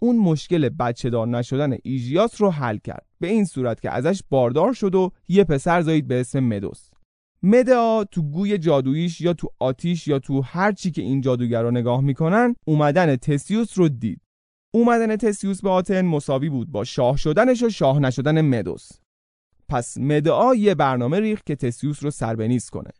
اون 0.02 0.18
مشکل 0.18 0.70
بچه 0.70 1.10
دار 1.10 1.28
نشدن 1.28 1.78
ایژیاس 1.84 2.42
رو 2.42 2.50
حل 2.50 2.78
کرد. 2.78 3.06
به 3.20 3.28
این 3.28 3.46
صورت 3.46 3.82
که 3.82 3.92
ازش 3.92 4.22
باردار 4.30 4.74
شد 4.74 4.96
و 4.96 5.12
یه 5.28 5.44
پسر 5.44 5.82
زایید 5.82 6.08
به 6.08 6.20
اسم 6.20 6.40
مدوس. 6.40 6.90
مدعا 7.44 8.04
تو 8.04 8.22
گوی 8.22 8.58
جادوییش 8.58 9.22
یا 9.22 9.34
تو 9.34 9.50
آتیش 9.60 10.08
یا 10.08 10.20
تو 10.20 10.42
هر 10.42 10.72
چی 10.72 10.92
که 10.92 11.02
این 11.02 11.22
جادوگر 11.22 11.62
رو 11.62 11.72
نگاه 11.72 12.02
می‌کنن 12.02 12.56
اومدن 12.68 13.16
تسیوس 13.16 13.78
رو 13.78 13.90
دید. 13.90 14.22
اومدن 14.74 15.16
تسیوس 15.16 15.62
به 15.62 15.70
آتن 15.70 16.02
مساوی 16.02 16.50
بود 16.50 16.72
با 16.72 16.84
شاه 16.84 17.18
شدنش 17.18 17.64
و 17.64 17.70
شاه 17.70 18.00
نشدن 18.00 18.42
مدوس. 18.42 18.90
پس 19.70 19.98
مدعا 19.98 20.56
یه 20.56 20.76
برنامه 20.76 21.20
ریخت 21.20 21.46
که 21.46 21.56
تسیوس 21.56 22.04
رو 22.04 22.12
سربنیز 22.12 22.70
کنه. 22.70 22.92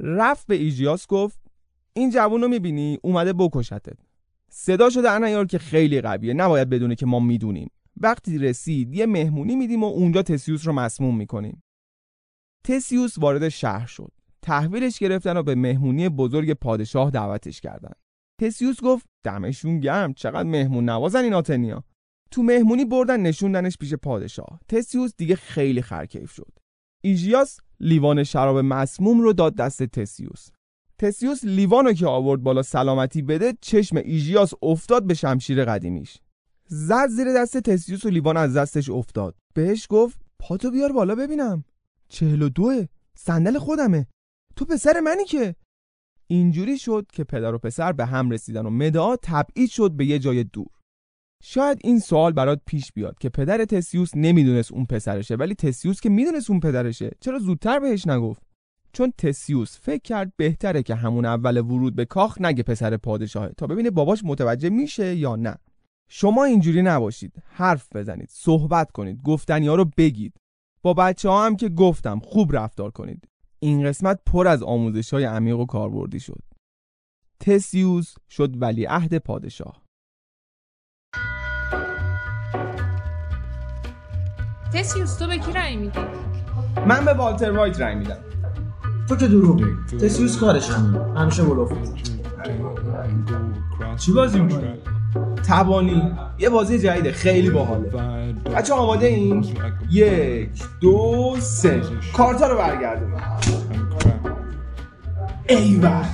رفت 0.00 0.46
به 0.46 0.54
ایژیاس 0.54 1.06
گفت 1.06 1.49
این 1.92 2.10
جوون 2.10 2.40
رو 2.40 2.48
می‌بینی؟ 2.48 2.98
اومده 3.02 3.32
بکشتت. 3.32 3.98
صدا 4.48 4.90
شده 4.90 5.10
انیار 5.10 5.46
که 5.46 5.58
خیلی 5.58 6.00
قویه. 6.00 6.34
نباید 6.34 6.68
بدونه 6.68 6.94
که 6.94 7.06
ما 7.06 7.20
می‌دونیم. 7.20 7.70
وقتی 7.96 8.38
رسید 8.38 8.94
یه 8.94 9.06
مهمونی 9.06 9.56
میدیم 9.56 9.82
و 9.82 9.86
اونجا 9.86 10.22
تسیوس 10.22 10.66
رو 10.66 10.72
مسموم 10.72 11.16
می‌کنیم. 11.16 11.62
تسیوس 12.64 13.18
وارد 13.18 13.48
شهر 13.48 13.86
شد. 13.86 14.12
تحویلش 14.42 14.98
گرفتن 14.98 15.36
و 15.36 15.42
به 15.42 15.54
مهمونی 15.54 16.08
بزرگ 16.08 16.52
پادشاه 16.52 17.10
دعوتش 17.10 17.60
کردن. 17.60 17.92
تسیوس 18.40 18.80
گفت 18.80 19.06
دمشون 19.24 19.80
گرم. 19.80 20.14
چقدر 20.14 20.48
مهمون 20.48 20.88
نوازن 20.88 21.24
این 21.24 21.34
آتنیا. 21.34 21.84
تو 22.30 22.42
مهمونی 22.42 22.84
بردن 22.84 23.20
نشوندنش 23.20 23.78
پیش 23.78 23.94
پادشاه. 23.94 24.60
تسیوس 24.68 25.12
دیگه 25.16 25.36
خیلی 25.36 25.82
خرکیف 25.82 26.32
شد. 26.32 26.52
ایژیاس 27.00 27.60
لیوان 27.80 28.24
شراب 28.24 28.58
مسموم 28.58 29.20
رو 29.20 29.32
داد 29.32 29.56
دست 29.56 29.82
تسیوس. 29.82 30.48
تسیوس 31.00 31.44
لیوانو 31.44 31.92
که 31.92 32.06
آورد 32.06 32.42
بالا 32.42 32.62
سلامتی 32.62 33.22
بده 33.22 33.54
چشم 33.60 33.96
ایژیاس 33.96 34.52
افتاد 34.62 35.06
به 35.06 35.14
شمشیر 35.14 35.64
قدیمیش. 35.64 36.18
زد 36.66 37.08
زیر 37.08 37.26
دست 37.36 37.58
تسیوس 37.58 38.04
و 38.04 38.08
لیوان 38.08 38.36
از 38.36 38.56
دستش 38.56 38.90
افتاد. 38.90 39.34
بهش 39.54 39.86
گفت 39.90 40.18
پاتو 40.38 40.70
بیار 40.70 40.92
بالا 40.92 41.14
ببینم. 41.14 41.64
چهل 42.08 42.42
و 42.42 42.48
دوه 42.48 42.86
صندل 43.16 43.58
خودمه. 43.58 44.06
تو 44.56 44.64
پسر 44.64 45.00
منی 45.00 45.24
که. 45.24 45.54
اینجوری 46.26 46.78
شد 46.78 47.06
که 47.12 47.24
پدر 47.24 47.54
و 47.54 47.58
پسر 47.58 47.92
به 47.92 48.06
هم 48.06 48.30
رسیدن 48.30 48.66
و 48.66 48.70
مدعا 48.70 49.16
تبعید 49.16 49.70
شد 49.70 49.92
به 49.92 50.06
یه 50.06 50.18
جای 50.18 50.44
دور. 50.44 50.70
شاید 51.42 51.78
این 51.84 51.98
سوال 51.98 52.32
برات 52.32 52.60
پیش 52.66 52.92
بیاد 52.92 53.18
که 53.18 53.28
پدر 53.28 53.64
تسیوس 53.64 54.10
نمی‌دونست 54.16 54.72
اون 54.72 54.84
پسرشه 54.84 55.34
ولی 55.34 55.54
تسیوس 55.54 56.00
که 56.00 56.08
می‌دونست 56.08 56.50
اون 56.50 56.60
پدرشه 56.60 57.10
چرا 57.20 57.38
زودتر 57.38 57.78
بهش 57.78 58.06
نگفت؟ 58.06 58.49
چون 58.92 59.12
تسیوس 59.18 59.78
فکر 59.80 60.02
کرد 60.02 60.32
بهتره 60.36 60.82
که 60.82 60.94
همون 60.94 61.24
اول 61.24 61.58
ورود 61.58 61.94
به 61.94 62.04
کاخ 62.04 62.40
نگه 62.40 62.62
پسر 62.62 62.96
پادشاهه 62.96 63.52
تا 63.56 63.66
ببینه 63.66 63.90
باباش 63.90 64.24
متوجه 64.24 64.70
میشه 64.70 65.16
یا 65.16 65.36
نه. 65.36 65.56
شما 66.08 66.44
اینجوری 66.44 66.82
نباشید. 66.82 67.42
حرف 67.44 67.96
بزنید. 67.96 68.28
صحبت 68.30 68.92
کنید. 68.92 69.22
گفتنی 69.22 69.66
ها 69.66 69.74
رو 69.74 69.90
بگید. 69.96 70.34
با 70.82 70.94
بچه 70.94 71.28
ها 71.28 71.46
هم 71.46 71.56
که 71.56 71.68
گفتم 71.68 72.20
خوب 72.20 72.56
رفتار 72.56 72.90
کنید. 72.90 73.28
این 73.58 73.84
قسمت 73.84 74.20
پر 74.26 74.48
از 74.48 74.62
آموزش 74.62 75.14
های 75.14 75.24
عمیق 75.24 75.58
و 75.58 75.66
کاربردی 75.66 76.20
شد. 76.20 76.42
تسیوس 77.40 78.14
شد 78.30 78.62
ولی 78.62 78.84
عهد 78.84 79.18
پادشاه. 79.18 79.82
تسیوس 84.74 85.16
تو 85.16 85.26
به 85.26 85.38
کی 85.38 85.52
رأی 85.52 85.76
میدی؟ 85.76 86.00
من 86.86 87.04
به 87.04 87.14
والتر 87.14 87.50
وایت 87.50 87.80
رأی 87.80 87.94
میدم. 87.94 88.24
تو 89.10 89.16
که 89.16 89.28
دروغ 89.28 89.62
تسیوس 90.00 90.38
کارش 90.38 90.70
همیشه 91.16 91.42
بلوف 91.42 91.72
چی 93.98 94.12
بازی 94.12 94.40
می‌کنی؟ 94.40 94.68
تبانی. 95.48 96.12
یه 96.38 96.50
بازی 96.50 96.78
جدیده 96.78 97.12
خیلی 97.12 97.50
باحاله. 97.50 97.88
بچه 98.56 98.74
آماده 98.74 99.06
این 99.06 99.46
یک 99.90 100.48
دو 100.80 101.36
سه. 101.38 101.82
کارتا 102.12 102.46
رو 102.46 102.56
برگردون 102.58 103.12
ایول. 105.48 106.04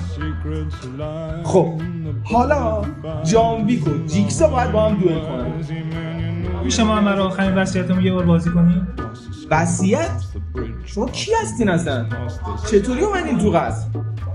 خب 1.43 1.81
حالا 2.23 2.81
جان 3.23 3.65
ویک 3.65 3.87
و 3.87 3.91
جیکسا 4.07 4.47
باید 4.47 4.71
با 4.71 4.89
هم 4.89 4.97
دوئل 4.97 5.19
کنن. 5.19 5.51
میشه 6.63 6.83
ما 6.83 6.95
هم 6.95 7.07
آخرین 7.07 7.55
وصیتمون 7.55 8.03
یه 8.03 8.13
بار 8.13 8.25
بازی 8.25 8.49
کنیم 8.49 8.87
وصیت؟ 9.51 10.09
شما 10.85 11.05
کی 11.05 11.31
هستین 11.41 11.69
اصلا؟ 11.69 12.05
چطوری 12.71 13.01
اومدین 13.01 13.37
تو 13.37 13.51
قصر 13.51 13.87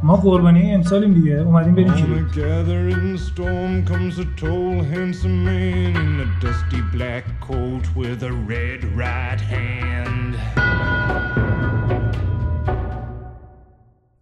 ما 0.02 0.16
قربانی 0.16 0.75
امسالیم 0.75 1.14
دیگه 1.14 1.33
اومدیم 1.33 1.75
بریم 1.75 1.95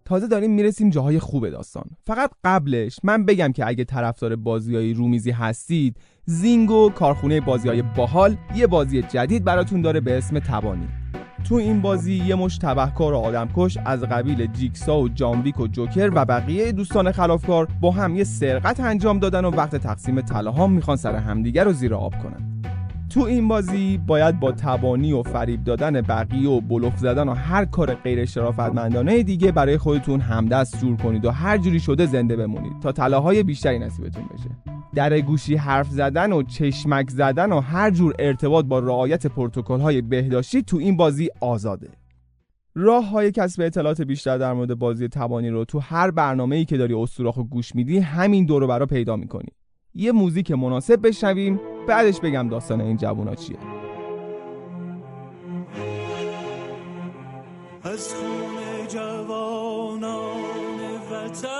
تازه 0.04 0.26
داریم 0.26 0.50
می‌رسیم 0.50 0.90
جاهای 0.90 1.18
خوب 1.18 1.48
داستان. 1.48 1.84
فقط 2.06 2.30
قبلش 2.44 2.98
من 3.02 3.24
بگم 3.24 3.52
که 3.52 3.66
اگه 3.66 3.84
طرفدار 3.84 4.36
های 4.46 4.94
رومیزی 4.94 5.30
هستید 5.30 5.96
زینگو 6.24 6.90
کارخونه 6.90 7.40
های 7.40 7.82
باحال 7.82 8.36
یه 8.54 8.66
بازی 8.66 9.02
جدید 9.02 9.44
براتون 9.44 9.82
داره 9.82 10.00
به 10.00 10.18
اسم 10.18 10.38
تبانی 10.38 10.88
تو 11.48 11.54
این 11.54 11.80
بازی 11.80 12.14
یه 12.14 12.34
مش 12.34 12.58
تبهکار 12.58 13.12
و 13.12 13.16
آدمکش 13.16 13.78
از 13.84 14.02
قبیل 14.02 14.46
جیکسا 14.46 15.00
و 15.00 15.08
جانویک 15.08 15.60
و 15.60 15.66
جوکر 15.66 16.10
و 16.14 16.24
بقیه 16.24 16.72
دوستان 16.72 17.12
خلافکار 17.12 17.68
با 17.80 17.90
هم 17.90 18.16
یه 18.16 18.24
سرقت 18.24 18.80
انجام 18.80 19.18
دادن 19.18 19.44
و 19.44 19.50
وقت 19.50 19.76
تقسیم 19.76 20.20
طلاها 20.20 20.66
می‌خوان 20.66 20.96
سر 20.96 21.16
همدیگر 21.16 21.64
رو 21.64 21.72
زیر 21.72 21.94
آب 21.94 22.14
کنن. 22.22 22.62
تو 23.10 23.20
این 23.20 23.48
بازی 23.48 23.98
باید 23.98 24.40
با 24.40 24.52
تبانی 24.52 25.12
و 25.12 25.22
فریب 25.22 25.64
دادن 25.64 26.00
بقیه 26.00 26.48
و 26.50 26.60
بلوف 26.60 26.96
زدن 26.98 27.28
و 27.28 27.34
هر 27.34 27.64
کار 27.64 27.94
غیر 27.94 28.24
شرافتمندانه 28.24 29.22
دیگه 29.22 29.52
برای 29.52 29.78
خودتون 29.78 30.20
همدست 30.20 30.80
جور 30.80 30.96
کنید 30.96 31.24
و 31.24 31.30
هر 31.30 31.58
جوری 31.58 31.80
شده 31.80 32.06
زنده 32.06 32.36
بمونید 32.36 32.80
تا 32.80 32.92
طلاهای 32.92 33.42
بیشتری 33.42 33.78
نصیبتون 33.78 34.24
بشه. 34.34 34.50
در 34.94 35.20
گوشی 35.20 35.56
حرف 35.56 35.88
زدن 35.88 36.32
و 36.32 36.42
چشمک 36.42 37.10
زدن 37.10 37.52
و 37.52 37.60
هر 37.60 37.90
جور 37.90 38.14
ارتباط 38.18 38.64
با 38.64 38.78
رعایت 38.78 39.26
پروتکل 39.26 39.80
های 39.80 40.02
بهداشتی 40.02 40.62
تو 40.62 40.76
این 40.76 40.96
بازی 40.96 41.28
آزاده. 41.40 41.88
راه 42.74 43.10
های 43.10 43.32
کسب 43.32 43.62
اطلاعات 43.62 44.02
بیشتر 44.02 44.38
در 44.38 44.52
مورد 44.52 44.74
بازی 44.74 45.08
تبانی 45.08 45.48
رو 45.48 45.64
تو 45.64 45.78
هر 45.78 46.10
برنامه 46.10 46.56
ای 46.56 46.64
که 46.64 46.76
داری 46.76 46.94
استوراخ 46.94 47.38
گوش 47.38 47.74
میدی 47.74 47.98
همین 47.98 48.46
دورو 48.46 48.66
برا 48.66 48.86
پیدا 48.86 49.16
می‌کنی. 49.16 49.48
یه 49.94 50.12
موزیک 50.12 50.50
مناسب 50.50 51.06
بشنویم 51.06 51.60
بعدش 51.88 52.20
بگم 52.20 52.48
داستان 52.48 52.80
این 52.80 52.96
جوونا 52.96 53.34
چیه. 53.34 53.56
از 57.82 58.14
خون 58.14 58.86
جوانان 58.88 60.40
وطن 61.12 61.59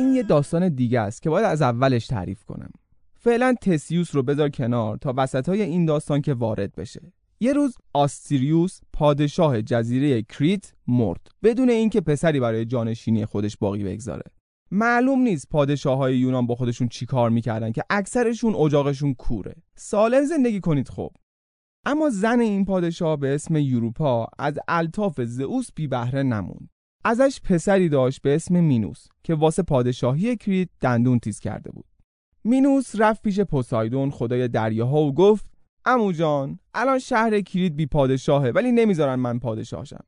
این 0.00 0.14
یه 0.14 0.22
داستان 0.22 0.68
دیگه 0.68 1.00
است 1.00 1.22
که 1.22 1.30
باید 1.30 1.46
از 1.46 1.62
اولش 1.62 2.06
تعریف 2.06 2.44
کنم. 2.44 2.70
فعلا 3.14 3.54
تسیوس 3.62 4.14
رو 4.14 4.22
بذار 4.22 4.48
کنار 4.48 4.96
تا 4.96 5.14
وسط 5.16 5.48
های 5.48 5.62
این 5.62 5.84
داستان 5.84 6.22
که 6.22 6.34
وارد 6.34 6.74
بشه. 6.74 7.12
یه 7.40 7.52
روز 7.52 7.76
آستریوس 7.94 8.80
پادشاه 8.92 9.62
جزیره 9.62 10.22
کریت 10.22 10.72
مرد. 10.86 11.28
بدون 11.42 11.70
اینکه 11.70 12.00
پسری 12.00 12.40
برای 12.40 12.64
جانشینی 12.64 13.26
خودش 13.26 13.56
باقی 13.56 13.84
بگذاره. 13.84 14.22
معلوم 14.70 15.20
نیست 15.20 15.48
پادشاه 15.48 15.98
های 15.98 16.18
یونان 16.18 16.46
با 16.46 16.54
خودشون 16.54 16.88
چی 16.88 17.06
کار 17.06 17.30
می‌کردن 17.30 17.72
که 17.72 17.82
اکثرشون 17.90 18.54
اجاقشون 18.54 19.14
کوره. 19.14 19.54
سالم 19.76 20.24
زندگی 20.24 20.60
کنید 20.60 20.88
خب. 20.88 21.10
اما 21.86 22.10
زن 22.10 22.40
این 22.40 22.64
پادشاه 22.64 23.16
به 23.16 23.34
اسم 23.34 23.56
یوروپا 23.56 24.28
از 24.38 24.58
الطاف 24.68 25.20
زئوس 25.20 25.72
بی 25.74 25.86
بهره 25.86 26.22
نموند. 26.22 26.68
ازش 27.04 27.40
پسری 27.40 27.88
داشت 27.88 28.22
به 28.22 28.34
اسم 28.34 28.60
مینوس 28.60 29.06
که 29.22 29.34
واسه 29.34 29.62
پادشاهی 29.62 30.36
کریت 30.36 30.68
دندون 30.80 31.18
تیز 31.18 31.40
کرده 31.40 31.70
بود. 31.70 31.84
مینوس 32.44 32.92
رفت 32.98 33.22
پیش 33.22 33.40
پوسایدون 33.40 34.10
خدای 34.10 34.48
دریاها 34.48 35.00
و 35.00 35.14
گفت 35.14 35.46
عمو 35.84 36.12
جان 36.12 36.58
الان 36.74 36.98
شهر 36.98 37.40
کریت 37.40 37.72
بی 37.72 37.86
پادشاهه 37.86 38.50
ولی 38.50 38.72
نمی‌ذارن 38.72 39.14
من 39.14 39.38
پادشاهشم 39.38 40.04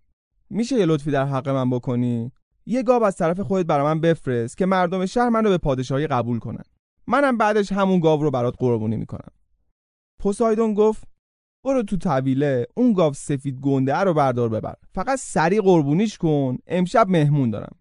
میشه 0.50 0.76
یه 0.76 0.86
لطفی 0.86 1.10
در 1.10 1.24
حق 1.24 1.48
من 1.48 1.70
بکنی؟ 1.70 2.32
یه 2.66 2.82
گاو 2.82 3.04
از 3.04 3.16
طرف 3.16 3.40
خودت 3.40 3.66
برا 3.66 3.84
من 3.84 4.00
بفرست 4.00 4.56
که 4.56 4.66
مردم 4.66 5.06
شهر 5.06 5.28
منو 5.28 5.48
به 5.48 5.58
پادشاهی 5.58 6.06
قبول 6.06 6.38
کنن. 6.38 6.64
منم 7.06 7.36
بعدش 7.36 7.72
همون 7.72 8.00
گاو 8.00 8.22
رو 8.22 8.30
برات 8.30 8.54
قربونی 8.58 8.96
می‌کنم. 8.96 9.32
پوسایدون 10.20 10.74
گفت 10.74 11.11
برو 11.64 11.82
تو 11.82 11.96
طویله 11.96 12.66
اون 12.74 12.92
گاو 12.92 13.12
سفید 13.12 13.60
گنده 13.60 13.96
رو 13.96 14.14
بردار 14.14 14.48
ببر. 14.48 14.74
فقط 14.94 15.18
سریع 15.18 15.60
قربونیش 15.60 16.18
کن 16.18 16.58
امشب 16.66 17.08
مهمون 17.08 17.50
دارم. 17.50 17.76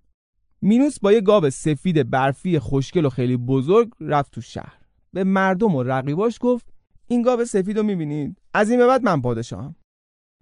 مینوس 0.61 0.99
با 0.99 1.11
یه 1.11 1.21
گاو 1.21 1.49
سفید 1.49 2.09
برفی 2.09 2.59
خوشگل 2.59 3.05
و 3.05 3.09
خیلی 3.09 3.37
بزرگ 3.37 3.91
رفت 3.99 4.31
تو 4.31 4.41
شهر. 4.41 4.77
به 5.13 5.23
مردم 5.23 5.75
و 5.75 5.83
رقیباش 5.83 6.37
گفت 6.41 6.65
این 7.07 7.21
گاو 7.21 7.45
سفید 7.45 7.77
رو 7.77 7.83
می‌بینید؟ 7.83 8.41
از 8.53 8.69
این 8.69 8.79
به 8.79 8.87
بعد 8.87 9.03
من 9.03 9.21
پادشاهم. 9.21 9.75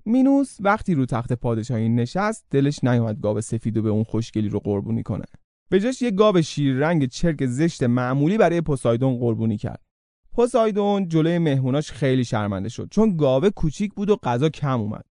مینوس 0.06 0.58
وقتی 0.60 0.96
رو 0.96 1.06
تخت 1.06 1.34
پادشاهی 1.34 1.90
نشست 1.90 2.46
دلش 2.50 2.84
نیومد 2.84 3.22
گاو 3.22 3.42
سفید 3.42 3.78
رو 3.78 3.84
به 3.84 3.90
اون 3.90 4.04
خوشگلی 4.04 4.50
رو 4.50 4.60
قربونی 4.60 5.04
کنه. 5.04 5.26
به 5.70 5.80
جاش 5.80 6.02
یه 6.02 6.12
گاو 6.12 6.42
شیر 6.42 6.76
رنگ 6.76 7.06
چرک 7.06 7.46
زشت 7.46 7.84
معمولی 7.84 8.38
برای 8.38 8.62
پوسایدون 8.62 9.18
قربونی 9.20 9.58
کرد. 9.58 9.89
پوسایدون 10.32 11.08
جلوی 11.08 11.38
مهموناش 11.38 11.92
خیلی 11.92 12.26
شرمنده 12.26 12.70
شد 12.70 12.88
چون 12.92 13.18
گاوه 13.18 13.50
کوچیک 13.50 13.94
بود 13.94 14.10
و 14.10 14.16
غذا 14.16 14.50
کم 14.50 14.80
اومد. 14.80 15.06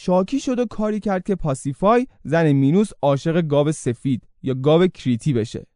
شاکی 0.00 0.40
شد 0.40 0.58
و 0.58 0.66
کاری 0.66 1.00
کرد 1.00 1.22
که 1.22 1.34
پاسیفای 1.34 2.06
زن 2.24 2.52
مینوس 2.52 2.90
عاشق 3.02 3.40
گاو 3.40 3.72
سفید 3.72 4.28
یا 4.42 4.54
گاو 4.54 4.86
کریتی 4.86 5.32
بشه. 5.32 5.66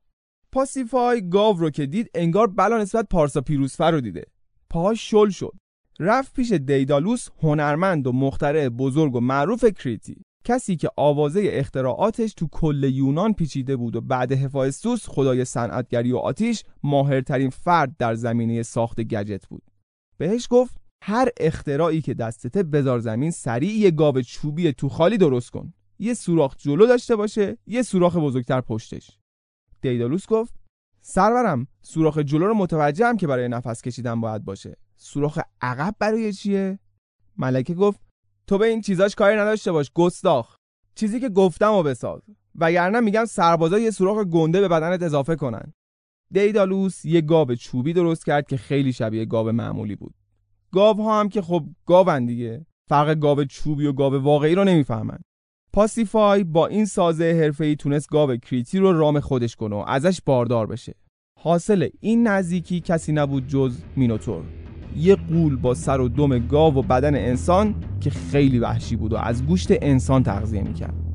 پاسیفای 0.53 1.29
گاو 1.29 1.57
رو 1.57 1.71
که 1.71 1.87
دید 1.87 2.11
انگار 2.15 2.47
بلا 2.47 2.79
نسبت 2.79 3.07
پارسا 3.11 3.41
پیروزفر 3.41 3.91
رو 3.91 4.01
دیده. 4.01 4.25
پاهاش 4.71 5.11
شل 5.11 5.29
شد. 5.29 5.53
رفت 6.01 6.35
پیش 6.35 6.53
دیدالوس 6.53 7.29
هنرمند 7.43 8.07
و 8.07 8.13
مخترع 8.13 8.69
بزرگ 8.69 9.15
و 9.15 9.21
معروف 9.21 9.65
کریتی. 9.65 10.23
کسی 10.45 10.77
که 10.77 10.91
آوازه 10.97 11.49
اختراعاتش 11.53 12.35
تو 12.35 12.49
کل 12.53 12.91
یونان 12.93 13.33
پیچیده 13.33 13.77
بود 13.77 13.97
و 13.97 14.01
بعد 14.01 14.33
هفایستوس 14.33 15.09
خدای 15.09 15.45
صنعتگری 15.45 16.13
و 16.13 16.17
آتیش 16.17 16.65
ماهرترین 16.83 17.51
فرد 17.51 17.97
در 17.97 18.15
زمینه 18.15 18.63
ساخت 18.63 19.01
گجت 19.01 19.47
بود. 19.47 19.63
بهش 20.19 20.47
گفت 20.51 20.77
هر 21.03 21.29
اختراعی 21.41 22.01
که 22.01 22.15
دستته 22.15 22.63
بذار 22.63 22.99
زمین 22.99 23.31
سریع 23.31 23.73
یه 23.73 23.91
گاو 23.91 24.23
چوبی 24.23 24.73
تو 24.73 24.89
خالی 24.89 25.19
درست 25.19 25.51
کن. 25.51 25.73
یه 25.99 26.15
سوراخ 26.15 26.57
جلو 26.57 26.87
داشته 26.87 27.17
باشه 27.17 27.59
یه 27.67 27.83
سوراخ 27.83 28.17
بزرگتر 28.17 28.61
پشتش. 28.61 29.19
دیدالوس 29.81 30.27
گفت 30.27 30.55
سرورم 31.01 31.67
سوراخ 31.83 32.19
جلو 32.19 32.47
رو 32.47 32.55
متوجهم 32.55 33.17
که 33.17 33.27
برای 33.27 33.49
نفس 33.49 33.83
کشیدن 33.83 34.21
باید 34.21 34.45
باشه. 34.45 34.77
سوراخ 34.97 35.39
عقب 35.61 35.95
برای 35.99 36.33
چیه؟ 36.33 36.79
ملکه 37.37 37.75
گفت 37.75 38.01
تو 38.49 38.59
به 38.59 38.67
این 38.67 38.81
چیزاش 38.81 39.15
کاری 39.15 39.37
نداشته 39.37 39.73
باش 39.73 39.91
گستاخ. 39.95 40.57
چیزی 40.95 41.21
که 41.21 41.29
گفتم 41.29 41.73
و 41.73 41.83
بساز. 41.83 42.23
وگرنه 42.55 43.01
میگم 43.01 43.25
سربازا 43.25 43.79
یه 43.79 43.91
سوراخ 43.91 44.25
گنده 44.25 44.61
به 44.61 44.69
بدنت 44.69 45.03
اضافه 45.03 45.37
کنن. 45.37 45.73
دیدالوس 46.31 47.05
یه 47.05 47.21
گاو 47.21 47.55
چوبی 47.55 47.93
درست 47.93 48.27
کرد 48.27 48.47
که 48.47 48.57
خیلی 48.57 48.93
شبیه 48.93 49.25
گاو 49.25 49.53
معمولی 49.53 49.97
بود. 49.97 50.15
ها 50.75 51.21
هم 51.21 51.29
که 51.29 51.43
خب 51.43 51.65
گاون 51.87 52.27
دیگه. 52.27 52.67
فرق 52.89 53.15
گاو 53.15 53.45
چوبی 53.45 53.87
و 53.87 53.93
گاو 53.93 54.15
واقعی 54.15 54.55
رو 54.55 54.65
نمی‌فهمن. 54.65 55.19
پاسیفای 55.73 56.45
با 56.45 56.67
این 56.67 56.85
سازه 56.85 57.41
حرفه‌ای 57.43 57.77
تونست 57.77 58.11
گاو 58.11 58.37
کریتی 58.37 58.79
رو 58.79 58.99
رام 58.99 59.21
خودش 59.21 59.57
کنه 59.57 59.77
و 59.77 59.85
ازش 59.87 60.21
باردار 60.27 60.67
بشه. 60.67 60.95
حاصل 61.41 61.89
این 62.01 62.27
نزدیکی 62.27 62.81
کسی 62.81 63.13
نبود 63.13 63.47
جز 63.47 63.79
مینوتور. 63.97 64.45
یه 64.97 65.17
قول 65.17 65.57
با 65.57 65.75
سر 65.75 66.01
و 66.01 66.09
دم 66.09 66.39
گاو 66.39 66.75
و 66.75 66.83
بدن 66.83 67.15
انسان 67.15 67.75
که 68.01 68.11
خیلی 68.11 68.59
وحشی 68.59 68.97
بود 68.97 69.13
و 69.13 69.17
از 69.17 69.47
گوشت 69.47 69.69
انسان 69.71 70.23
تغذیه 70.23 70.63
می‌کرد. 70.63 71.08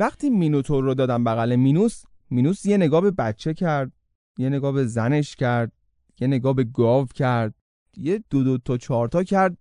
وقتی 0.00 0.30
مینوتور 0.30 0.84
رو 0.84 0.94
دادم 0.94 1.24
بغل 1.24 1.56
مینوس 1.56 2.02
مینوس 2.30 2.66
یه 2.66 2.76
نگاه 2.76 3.00
به 3.00 3.10
بچه 3.10 3.54
کرد 3.54 3.92
یه 4.38 4.48
نگاه 4.48 4.72
به 4.72 4.86
زنش 4.86 5.36
کرد 5.36 5.72
یه 6.20 6.26
نگاه 6.26 6.54
به 6.54 6.64
گاو 6.64 7.06
کرد 7.06 7.54
یه 7.96 8.24
دو 8.30 8.44
دو 8.44 8.58
تا 8.58 8.76
چهار 8.76 9.08
تا 9.08 9.24
کرد. 9.24 9.58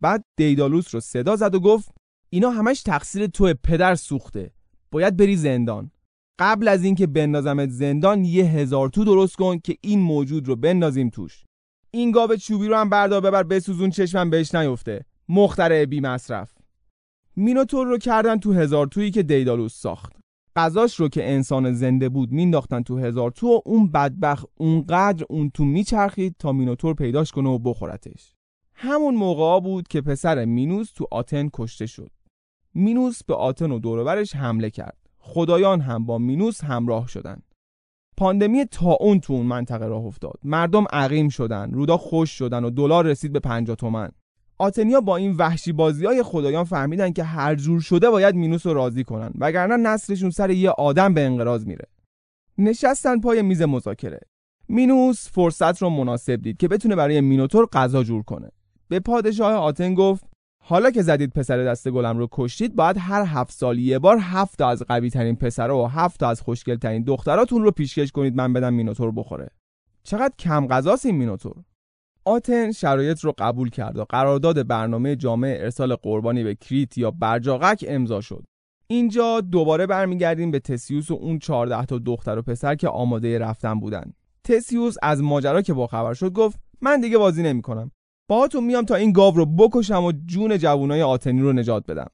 بعد 0.00 0.24
دیدالوس 0.36 0.94
رو 0.94 1.00
صدا 1.00 1.36
زد 1.36 1.54
و 1.54 1.60
گفت 1.60 1.94
اینا 2.30 2.50
همش 2.50 2.82
تقصیر 2.82 3.26
تو 3.26 3.54
پدر 3.54 3.94
سوخته. 3.94 4.50
باید 4.90 5.16
بری 5.16 5.36
زندان. 5.36 5.90
قبل 6.38 6.68
از 6.68 6.84
اینکه 6.84 7.06
بندازمت 7.06 7.68
زندان 7.68 8.24
یه 8.24 8.44
هزار 8.44 8.88
تو 8.88 9.04
درست 9.04 9.36
کن 9.36 9.58
که 9.58 9.76
این 9.80 10.00
موجود 10.00 10.48
رو 10.48 10.56
بندازیم 10.56 11.10
توش. 11.10 11.44
این 11.90 12.10
گاو 12.10 12.36
چوبی 12.36 12.68
رو 12.68 12.76
هم 12.76 12.88
بردار 12.88 13.20
ببر 13.20 13.42
بسوزون 13.42 13.90
چشمم 13.90 14.30
بهش 14.30 14.54
نیفته. 14.54 15.04
مخترع 15.28 15.84
بی 15.84 16.00
مصرف 16.00 16.52
مینوتور 17.36 17.86
رو 17.86 17.98
کردن 17.98 18.38
تو 18.38 18.52
هزار 18.52 18.86
تویی 18.86 19.10
که 19.10 19.22
دیدالوس 19.22 19.74
ساخت. 19.74 20.12
غذاش 20.56 21.00
رو 21.00 21.08
که 21.08 21.30
انسان 21.30 21.72
زنده 21.72 22.08
بود 22.08 22.32
مینداختن 22.32 22.82
تو 22.82 22.98
هزار 22.98 23.30
تو 23.30 23.46
و 23.48 23.60
اون 23.64 23.90
بدبخت 23.90 24.46
اونقدر 24.56 25.24
اون 25.28 25.50
تو 25.50 25.64
میچرخید 25.64 26.36
تا 26.38 26.52
مینوتور 26.52 26.94
پیداش 26.94 27.32
کنه 27.32 27.48
و 27.48 27.58
بخورتش. 27.58 28.34
همون 28.74 29.14
موقع 29.14 29.60
بود 29.60 29.88
که 29.88 30.00
پسر 30.00 30.44
مینوس 30.44 30.92
تو 30.92 31.06
آتن 31.10 31.48
کشته 31.52 31.86
شد. 31.86 32.10
مینوس 32.74 33.24
به 33.24 33.34
آتن 33.34 33.70
و 33.70 33.78
دورورش 33.78 34.36
حمله 34.36 34.70
کرد. 34.70 34.98
خدایان 35.18 35.80
هم 35.80 36.06
با 36.06 36.18
مینوس 36.18 36.64
همراه 36.64 37.08
شدند. 37.08 37.42
پاندمی 38.16 38.64
تا 38.64 38.92
اون 38.92 39.20
تو 39.20 39.32
اون 39.32 39.46
منطقه 39.46 39.86
راه 39.86 40.04
افتاد. 40.04 40.38
مردم 40.44 40.84
عقیم 40.92 41.28
شدن 41.28 41.70
رودا 41.72 41.96
خشک 41.96 42.30
شدن 42.30 42.64
و 42.64 42.70
دلار 42.70 43.06
رسید 43.06 43.32
به 43.32 43.40
50 43.40 43.76
تومن. 43.76 44.10
آتنیا 44.58 45.00
با 45.00 45.16
این 45.16 45.36
وحشی 45.36 45.72
بازی 45.72 46.06
های 46.06 46.22
خدایان 46.22 46.64
فهمیدن 46.64 47.12
که 47.12 47.24
هر 47.24 47.54
جور 47.54 47.80
شده 47.80 48.10
باید 48.10 48.34
مینوس 48.34 48.66
رو 48.66 48.74
راضی 48.74 49.04
کنن 49.04 49.30
وگرنه 49.38 49.76
نسلشون 49.76 50.30
سر 50.30 50.50
یه 50.50 50.70
آدم 50.70 51.14
به 51.14 51.20
انقراض 51.20 51.66
میره. 51.66 51.84
نشستن 52.58 53.20
پای 53.20 53.42
میز 53.42 53.62
مذاکره. 53.62 54.20
مینوس 54.68 55.28
فرصت 55.28 55.82
رو 55.82 55.88
مناسب 55.90 56.42
دید 56.42 56.56
که 56.56 56.68
بتونه 56.68 56.96
برای 56.96 57.20
مینوتور 57.20 57.68
غذا 57.72 58.02
جور 58.02 58.22
کنه. 58.22 58.50
به 58.88 59.00
پادشاه 59.00 59.54
آتن 59.54 59.94
گفت 59.94 60.24
حالا 60.66 60.90
که 60.90 61.02
زدید 61.02 61.32
پسر 61.32 61.64
دست 61.64 61.90
گلم 61.90 62.18
رو 62.18 62.28
کشتید 62.32 62.76
باید 62.76 62.96
هر 62.98 63.24
هفت 63.26 63.52
سال 63.52 63.78
یه 63.78 63.98
بار 63.98 64.18
هفت 64.20 64.60
از 64.60 64.82
قوی 64.82 65.10
ترین 65.10 65.36
پسر 65.36 65.70
و 65.70 65.86
هفت 65.86 66.22
از 66.22 66.40
خوشگل 66.40 66.76
ترین 66.76 67.02
دختراتون 67.02 67.62
رو 67.62 67.70
پیشکش 67.70 68.12
کنید 68.12 68.36
من 68.36 68.52
بدم 68.52 68.74
مینوتور 68.74 69.10
بخوره. 69.10 69.50
چقدر 70.02 70.34
کم 70.38 70.66
غذاست 70.66 71.06
این 71.06 71.16
مینوتور؟ 71.16 71.54
آتن 72.24 72.72
شرایط 72.72 73.20
رو 73.20 73.34
قبول 73.38 73.70
کرد 73.70 73.98
و 73.98 74.04
قرارداد 74.08 74.66
برنامه 74.66 75.16
جامعه 75.16 75.62
ارسال 75.62 75.94
قربانی 75.94 76.44
به 76.44 76.54
کریت 76.54 76.98
یا 76.98 77.10
برجاقک 77.10 77.84
امضا 77.88 78.20
شد. 78.20 78.44
اینجا 78.86 79.40
دوباره 79.40 79.86
برمیگردیم 79.86 80.50
به 80.50 80.60
تسیوس 80.60 81.10
و 81.10 81.14
اون 81.14 81.38
14 81.38 81.84
تا 81.84 81.98
دختر 81.98 82.38
و 82.38 82.42
پسر 82.42 82.74
که 82.74 82.88
آماده 82.88 83.38
رفتن 83.38 83.80
بودن. 83.80 84.12
تسیوس 84.44 84.96
از 85.02 85.22
ماجرا 85.22 85.62
که 85.62 85.72
با 85.72 85.86
خبر 85.86 86.14
شد 86.14 86.32
گفت 86.32 86.58
من 86.80 87.00
دیگه 87.00 87.18
بازی 87.18 87.42
نمی‌کنم. 87.42 87.90
باهاتون 88.28 88.64
میام 88.64 88.84
تا 88.84 88.94
این 88.94 89.12
گاو 89.12 89.34
رو 89.34 89.46
بکشم 89.46 90.04
و 90.04 90.12
جون 90.26 90.58
جوانای 90.58 91.02
آتنی 91.02 91.40
رو 91.40 91.52
نجات 91.52 91.86
بدم. 91.86 92.10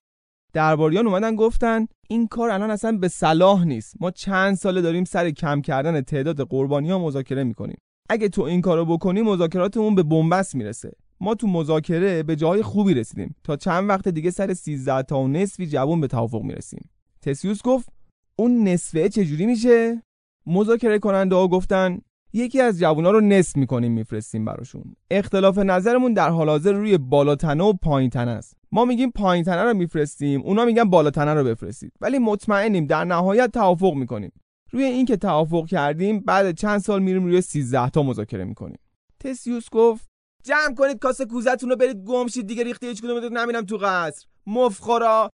درباریان 0.52 1.06
اومدن 1.06 1.36
گفتن 1.36 1.86
این 2.08 2.26
کار 2.26 2.50
الان 2.50 2.70
اصلا 2.70 2.98
به 2.98 3.08
صلاح 3.08 3.64
نیست. 3.64 3.94
ما 4.00 4.10
چند 4.10 4.54
ساله 4.54 4.80
داریم 4.80 5.04
سر 5.04 5.30
کم 5.30 5.60
کردن 5.60 6.00
تعداد 6.00 6.40
قربانی 6.48 6.90
ها 6.90 6.98
مذاکره 6.98 7.44
می‌کنیم. 7.44 7.78
اگه 8.12 8.28
تو 8.28 8.42
این 8.42 8.60
کارو 8.60 8.84
بکنی 8.84 9.22
مذاکراتمون 9.22 9.94
به 9.94 10.02
بنبست 10.02 10.54
می‌رسه. 10.54 10.92
ما 11.20 11.34
تو 11.34 11.46
مذاکره 11.46 12.22
به 12.22 12.36
جای 12.36 12.62
خوبی 12.62 12.94
رسیدیم. 12.94 13.36
تا 13.44 13.56
چند 13.56 13.88
وقت 13.88 14.08
دیگه 14.08 14.30
سر 14.30 14.54
13 14.54 15.02
تا 15.02 15.20
و 15.20 15.28
نصفی 15.28 15.66
جوون 15.66 16.00
به 16.00 16.06
توافق 16.06 16.42
می‌رسیم. 16.42 16.90
تسیوس 17.22 17.62
گفت 17.62 17.88
اون 18.36 18.68
نصفه 18.68 19.08
چجوری 19.08 19.46
میشه؟ 19.46 20.02
مذاکره 20.46 20.98
کننده 20.98 21.36
ها 21.36 21.48
گفتن 21.48 21.98
یکی 22.32 22.60
از 22.60 22.78
جوونا 22.78 23.10
رو 23.10 23.20
نصف 23.20 23.56
می‌کنیم 23.56 23.92
میفرستیم 23.92 24.44
براشون. 24.44 24.96
اختلاف 25.10 25.58
نظرمون 25.58 26.12
در 26.12 26.28
حال 26.28 26.48
حاضر 26.48 26.72
روی 26.72 26.98
بالاتنه 26.98 27.64
و 27.64 27.72
پایینتنه 27.72 28.30
است. 28.30 28.56
ما 28.72 28.84
میگیم 28.84 29.10
پایینتنه 29.10 29.62
رو 29.62 29.74
میفرستیم 29.74 30.42
اونا 30.42 30.64
میگن 30.64 30.84
بالاتنه 30.84 31.34
رو 31.34 31.44
بفرستید. 31.44 31.92
ولی 32.00 32.18
مطمئنیم 32.18 32.86
در 32.86 33.04
نهایت 33.04 33.50
توافق 33.50 33.94
می‌کنیم. 33.94 34.32
روی 34.72 34.84
این 34.84 35.06
که 35.06 35.16
توافق 35.16 35.66
کردیم 35.66 36.20
بعد 36.20 36.58
چند 36.58 36.78
سال 36.78 37.02
میریم 37.02 37.24
روی 37.24 37.40
13 37.40 37.90
تا 37.90 38.02
مذاکره 38.02 38.44
می‌کنیم. 38.44 38.78
تسیوس 39.20 39.70
گفت 39.72 40.08
جمع 40.44 40.74
کنید 40.74 40.98
کاسه 40.98 41.24
کوزتون 41.24 41.70
رو 41.70 41.76
برید 41.76 42.04
گم 42.04 42.26
شید 42.26 42.46
دیگه 42.46 42.64
ریخته 42.64 42.86
هیچ 42.86 43.02
کدوم 43.02 43.38
نمیرم 43.38 43.64
تو 43.64 43.76
قصر. 43.76 44.26
مفخورا. 44.46 45.30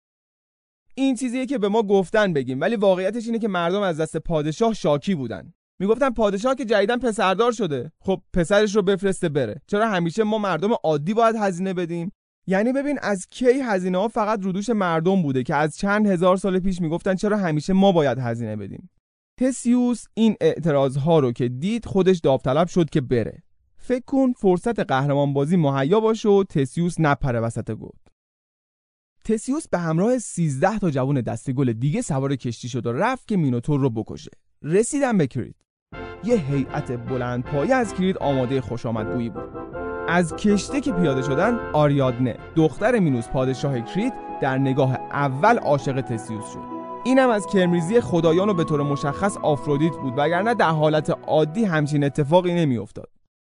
این 0.95 1.15
چیزیه 1.15 1.45
که 1.45 1.57
به 1.57 1.69
ما 1.69 1.83
گفتن 1.83 2.33
بگیم 2.33 2.61
ولی 2.61 2.75
واقعیتش 2.75 3.25
اینه 3.25 3.39
که 3.39 3.47
مردم 3.47 3.81
از 3.81 3.99
دست 3.99 4.17
پادشاه 4.17 4.73
شاکی 4.73 5.15
بودن. 5.15 5.53
می‌گفتن 5.79 6.09
پادشاه 6.09 6.55
که 6.55 6.65
جدیدن 6.65 6.97
پسردار 6.97 7.51
شده. 7.51 7.91
خب 8.01 8.21
پسرش 8.33 8.75
رو 8.75 8.81
بفرسته 8.81 9.29
بره. 9.29 9.61
چرا 9.67 9.89
همیشه 9.89 10.23
ما 10.23 10.37
مردم 10.37 10.69
عادی 10.83 11.13
باید 11.13 11.35
هزینه 11.35 11.73
بدیم؟ 11.73 12.11
یعنی 12.47 12.73
ببین 12.73 12.99
از 13.01 13.27
کی 13.27 13.45
هزینه 13.45 13.97
ها 13.97 14.07
فقط 14.07 14.39
رودوش 14.41 14.69
مردم 14.69 15.21
بوده 15.21 15.43
که 15.43 15.55
از 15.55 15.77
چند 15.77 16.07
هزار 16.07 16.37
سال 16.37 16.59
پیش 16.59 16.81
می‌گفتن 16.81 17.15
چرا 17.15 17.37
همیشه 17.37 17.73
ما 17.73 17.91
باید 17.91 18.17
هزینه 18.19 18.55
بدیم؟ 18.55 18.89
تسیوس 19.39 20.05
این 20.13 20.35
اعتراض 20.41 20.97
ها 20.97 21.19
رو 21.19 21.31
که 21.31 21.47
دید 21.47 21.85
خودش 21.85 22.19
داوطلب 22.19 22.67
شد 22.67 22.89
که 22.89 23.01
بره. 23.01 23.43
فکر 23.77 24.05
کن 24.05 24.33
فرصت 24.33 24.79
قهرمان 24.79 25.33
بازی 25.33 25.57
مهیا 25.57 25.99
باشه 25.99 26.29
و 26.29 26.43
تسیوس 26.43 26.95
نپره 26.99 27.39
وسط 27.39 27.71
گود 27.71 27.99
تسیوس 29.25 29.67
به 29.67 29.77
همراه 29.77 30.17
13 30.17 30.79
تا 30.79 30.89
جوان 30.89 31.21
دستگل 31.21 31.73
دیگه 31.73 32.01
سوار 32.01 32.35
کشتی 32.35 32.69
شد 32.69 32.85
و 32.85 32.93
رفت 32.93 33.27
که 33.27 33.37
مینوتور 33.37 33.79
رو 33.79 33.89
بکشه. 33.89 34.31
رسیدن 34.63 35.17
به 35.17 35.27
کرید. 35.27 35.55
یه 36.23 36.35
هیئت 36.35 36.91
بلند 36.91 37.43
پایه 37.43 37.75
از 37.75 37.93
کرید 37.93 38.17
آماده 38.17 38.61
خوش 38.61 38.85
آمدگویی 38.85 39.29
بود. 39.29 39.49
از 40.07 40.35
کشته 40.35 40.81
که 40.81 40.91
پیاده 40.91 41.21
شدن 41.21 41.59
آریادنه 41.73 42.37
دختر 42.55 42.99
مینوس 42.99 43.27
پادشاه 43.27 43.81
کرید 43.81 44.13
در 44.41 44.57
نگاه 44.57 44.93
اول 45.11 45.57
عاشق 45.57 46.01
تسیوس 46.01 46.45
شد. 46.53 46.70
اینم 47.03 47.29
از 47.29 47.47
کرمریزی 47.47 48.01
خدایان 48.01 48.49
و 48.49 48.53
به 48.53 48.63
طور 48.63 48.81
مشخص 48.83 49.37
آفرودیت 49.37 49.93
بود 49.93 50.13
وگرنه 50.17 50.53
در 50.53 50.69
حالت 50.69 51.09
عادی 51.09 51.63
همچین 51.63 52.03
اتفاقی 52.03 52.53
نمیافتاد. 52.53 53.09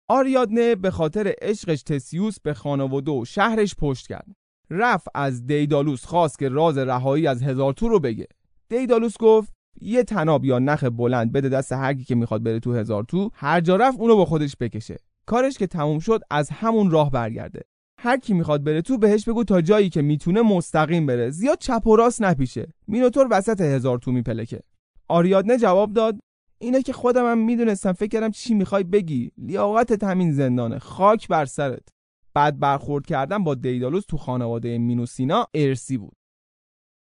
آریادنه 0.09 0.75
به 0.75 0.91
خاطر 0.91 1.35
عشقش 1.43 1.83
تسیوس 1.83 2.41
به 2.41 2.55
خانواده 2.55 3.11
و 3.11 3.25
شهرش 3.25 3.75
پشت 3.75 4.07
کرد. 4.07 4.27
رفت 4.71 5.09
از 5.15 5.47
دیدالوس 5.47 6.05
خواست 6.05 6.39
که 6.39 6.49
راز 6.49 6.79
رهایی 6.79 7.27
از 7.27 7.43
هزار 7.43 7.73
تو 7.73 7.89
رو 7.89 8.01
بگه. 8.01 8.27
دیدالوس 8.69 9.15
گفت 9.21 9.53
یه 9.81 10.05
تناب 10.05 10.45
یا 10.45 10.59
نخ 10.59 10.85
بلند 10.85 11.33
بده 11.33 11.49
دست 11.49 11.73
هر 11.73 11.95
کی 11.95 12.05
که 12.05 12.15
می‌خواد 12.15 12.43
بره 12.43 12.61
تو 12.61 12.75
هزار 12.75 13.05
تو 13.05 13.31
هر 13.35 13.61
جا 13.61 13.77
رفت 13.77 14.01
اونو 14.01 14.17
با 14.17 14.25
خودش 14.25 14.57
بکشه. 14.61 14.97
کارش 15.27 15.59
که 15.59 15.67
تموم 15.67 15.99
شد 15.99 16.21
از 16.31 16.51
همون 16.51 16.91
راه 16.91 17.11
برگرده. 17.11 17.61
هر 18.01 18.17
کی 18.17 18.35
می‌خواد 18.35 18.65
بره 18.65 18.83
تو 18.83 18.99
بهش 18.99 19.29
بگو 19.29 19.45
تا 19.45 19.61
جایی 19.61 19.89
که 19.89 20.03
می‌تونه 20.03 20.43
مستقیم 20.43 21.07
بره. 21.07 21.31
زیاد 21.31 21.59
چپ 21.59 21.87
و 21.87 21.97
راست 21.97 22.23
نپیشه. 22.23 22.73
مینوتور 22.87 23.29
وسط 23.31 23.61
هزار 23.61 23.99
تو 23.99 24.13
میپلکه 24.13 24.61
آریادنه 25.09 25.59
جواب 25.59 25.93
داد 25.93 26.19
اینه 26.59 26.83
که 26.83 26.93
خودم 26.93 27.31
هم 27.31 27.39
می‌دونستم 27.39 27.93
فکر 27.93 28.09
کردم 28.09 28.31
چی 28.31 28.55
می‌خوای 28.55 28.85
بگی. 28.85 29.33
لیاقتت 29.39 30.05
همین 30.05 30.33
زندانه. 30.33 30.79
خاک 30.79 31.29
بر 31.29 31.45
سرت. 31.45 31.89
بعد 32.35 32.59
برخورد 32.59 33.07
کردن 33.07 33.45
با 33.45 33.55
دیدالوس 33.55 34.05
تو 34.07 34.17
خانواده 34.17 34.79
مینوسینا 34.79 35.47
ارسی 35.55 35.99
بود. 35.99 36.17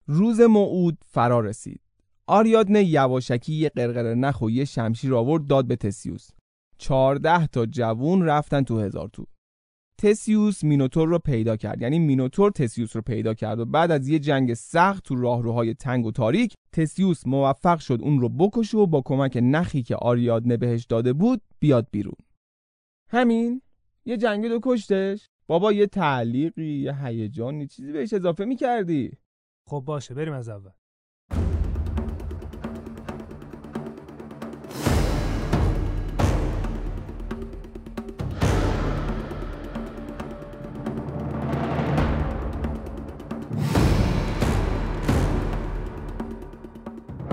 روز 0.07 0.41
موعود 0.41 0.97
فرا 1.07 1.39
رسید. 1.39 1.81
آریادنه 2.27 2.83
یواشکی 2.83 3.53
یه 3.53 3.69
قرقره 3.69 4.15
نخ 4.15 4.41
و 4.41 4.49
یه 4.49 4.65
شمشیر 4.65 5.15
آورد 5.15 5.47
داد 5.47 5.67
به 5.67 5.75
تسیوس. 5.75 6.29
چهارده 6.77 7.47
تا 7.47 7.65
جوون 7.65 8.21
رفتن 8.21 8.61
تو 8.61 8.79
هزار 8.79 9.09
تو. 9.13 9.25
تسیوس 9.97 10.63
مینوتور 10.63 11.07
رو 11.07 11.19
پیدا 11.19 11.57
کرد. 11.57 11.81
یعنی 11.81 11.99
مینوتور 11.99 12.51
تسیوس 12.51 12.95
رو 12.95 13.01
پیدا 13.01 13.33
کرد 13.33 13.59
و 13.59 13.65
بعد 13.65 13.91
از 13.91 14.07
یه 14.07 14.19
جنگ 14.19 14.53
سخت 14.53 15.03
تو 15.03 15.15
راهروهای 15.15 15.73
تنگ 15.73 16.05
و 16.05 16.11
تاریک 16.11 16.53
تسیوس 16.71 17.27
موفق 17.27 17.79
شد 17.79 17.99
اون 18.01 18.19
رو 18.19 18.29
بکشه 18.29 18.77
و 18.77 18.85
با 18.85 19.01
کمک 19.05 19.39
نخی 19.41 19.83
که 19.83 19.95
آریادنه 19.95 20.57
بهش 20.57 20.85
داده 20.85 21.13
بود 21.13 21.41
بیاد 21.59 21.87
بیرون. 21.91 22.15
همین؟ 23.09 23.61
یه 24.05 24.17
جنگی 24.17 24.47
رو 24.47 24.59
کشتش؟ 24.63 25.29
بابا 25.47 25.71
یه 25.71 25.87
تعلیقی 25.87 26.81
یه 26.81 27.05
هیجانی 27.05 27.67
چیزی 27.67 27.91
بهش 27.91 28.13
اضافه 28.13 28.45
می‌کردی؟ 28.45 29.11
خب 29.69 29.83
باشه 29.85 30.13
بریم 30.13 30.33
از 30.33 30.49
اول. 30.49 30.71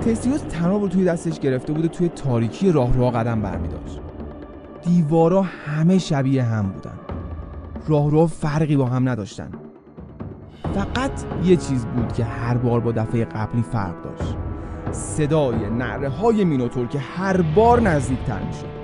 تسیوس 0.01 0.41
تناب 0.41 0.83
رو 0.83 0.89
توی 0.89 1.05
دستش 1.05 1.41
گرفته 1.41 1.73
بود 1.73 1.85
و 1.85 1.89
توی 1.89 2.09
تاریکی 2.09 2.73
راهروها 2.73 3.11
قدم 3.11 3.43
برمیداشت. 3.43 4.01
دیوارا 4.83 5.43
همه 5.43 5.99
شبیه 5.99 6.43
هم 6.43 6.73
بودن. 6.73 6.99
راهروها 7.89 8.27
فرقی 8.27 8.77
با 8.77 8.87
هم 8.87 9.09
نداشتن. 9.09 9.51
فقط 10.75 11.25
یه 11.45 11.57
چیز 11.57 11.85
بود 11.85 12.13
که 12.13 12.25
هر 12.25 12.57
بار 12.57 12.81
با 12.81 12.93
دفعه 12.93 13.25
قبلی 13.25 13.63
فرق 13.63 14.03
داشت. 14.03 14.37
صدای 14.93 15.71
نعره 15.71 16.09
های 16.09 16.45
مینوتور 16.45 16.87
که 16.87 16.99
هر 16.99 17.43
بار 17.43 17.81
نزدیکتر 17.81 18.43
می‌شد. 18.43 18.81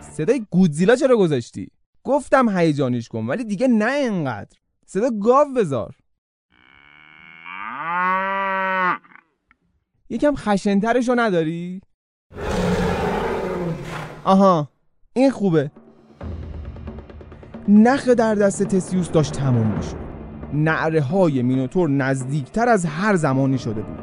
صدای 0.00 0.46
گودزیلا 0.50 0.96
چرا 0.96 1.16
گذاشتی؟ 1.16 1.68
گفتم 2.04 2.58
هیجانیش 2.58 3.08
کن 3.08 3.26
ولی 3.26 3.44
دیگه 3.44 3.68
نه 3.68 3.90
انقدر 3.90 4.56
صدا 4.86 5.10
گاو 5.22 5.54
بذار. 5.56 5.94
یکم 10.10 10.34
خشنترشو 10.36 11.14
نداری؟ 11.16 11.80
آها 14.24 14.68
این 15.12 15.30
خوبه. 15.30 15.70
نخ 17.68 18.08
در 18.08 18.34
دست 18.34 18.62
تسیوس 18.62 19.10
داشت 19.10 19.32
تموم 19.32 19.66
می‌شد. 19.66 19.96
نعره 20.54 21.00
های 21.00 21.42
مینوتور 21.42 21.90
نزدیکتر 21.90 22.68
از 22.68 22.86
هر 22.86 23.16
زمانی 23.16 23.58
شده 23.58 23.82
بود. 23.82 23.98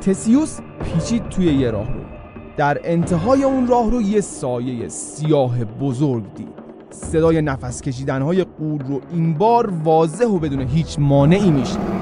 تسیوس 0.00 0.60
پیچید 0.84 1.28
توی 1.28 1.44
یه 1.46 1.70
راه 1.70 1.92
رو 1.92 2.00
در 2.56 2.80
انتهای 2.84 3.42
اون 3.42 3.66
راه 3.66 3.90
رو 3.90 4.02
یه 4.02 4.20
سایه 4.20 4.88
سیاه 4.88 5.64
بزرگ 5.64 6.34
دید. 6.34 6.60
صدای 6.90 7.42
نفس 7.42 7.82
کشیدن 7.82 8.22
های 8.22 8.44
قول 8.44 8.80
رو 8.80 9.00
این 9.12 9.34
بار 9.34 9.70
واضح 9.84 10.26
و 10.26 10.38
بدون 10.38 10.60
هیچ 10.60 10.98
مانعی 10.98 11.50
میشه 11.50 11.99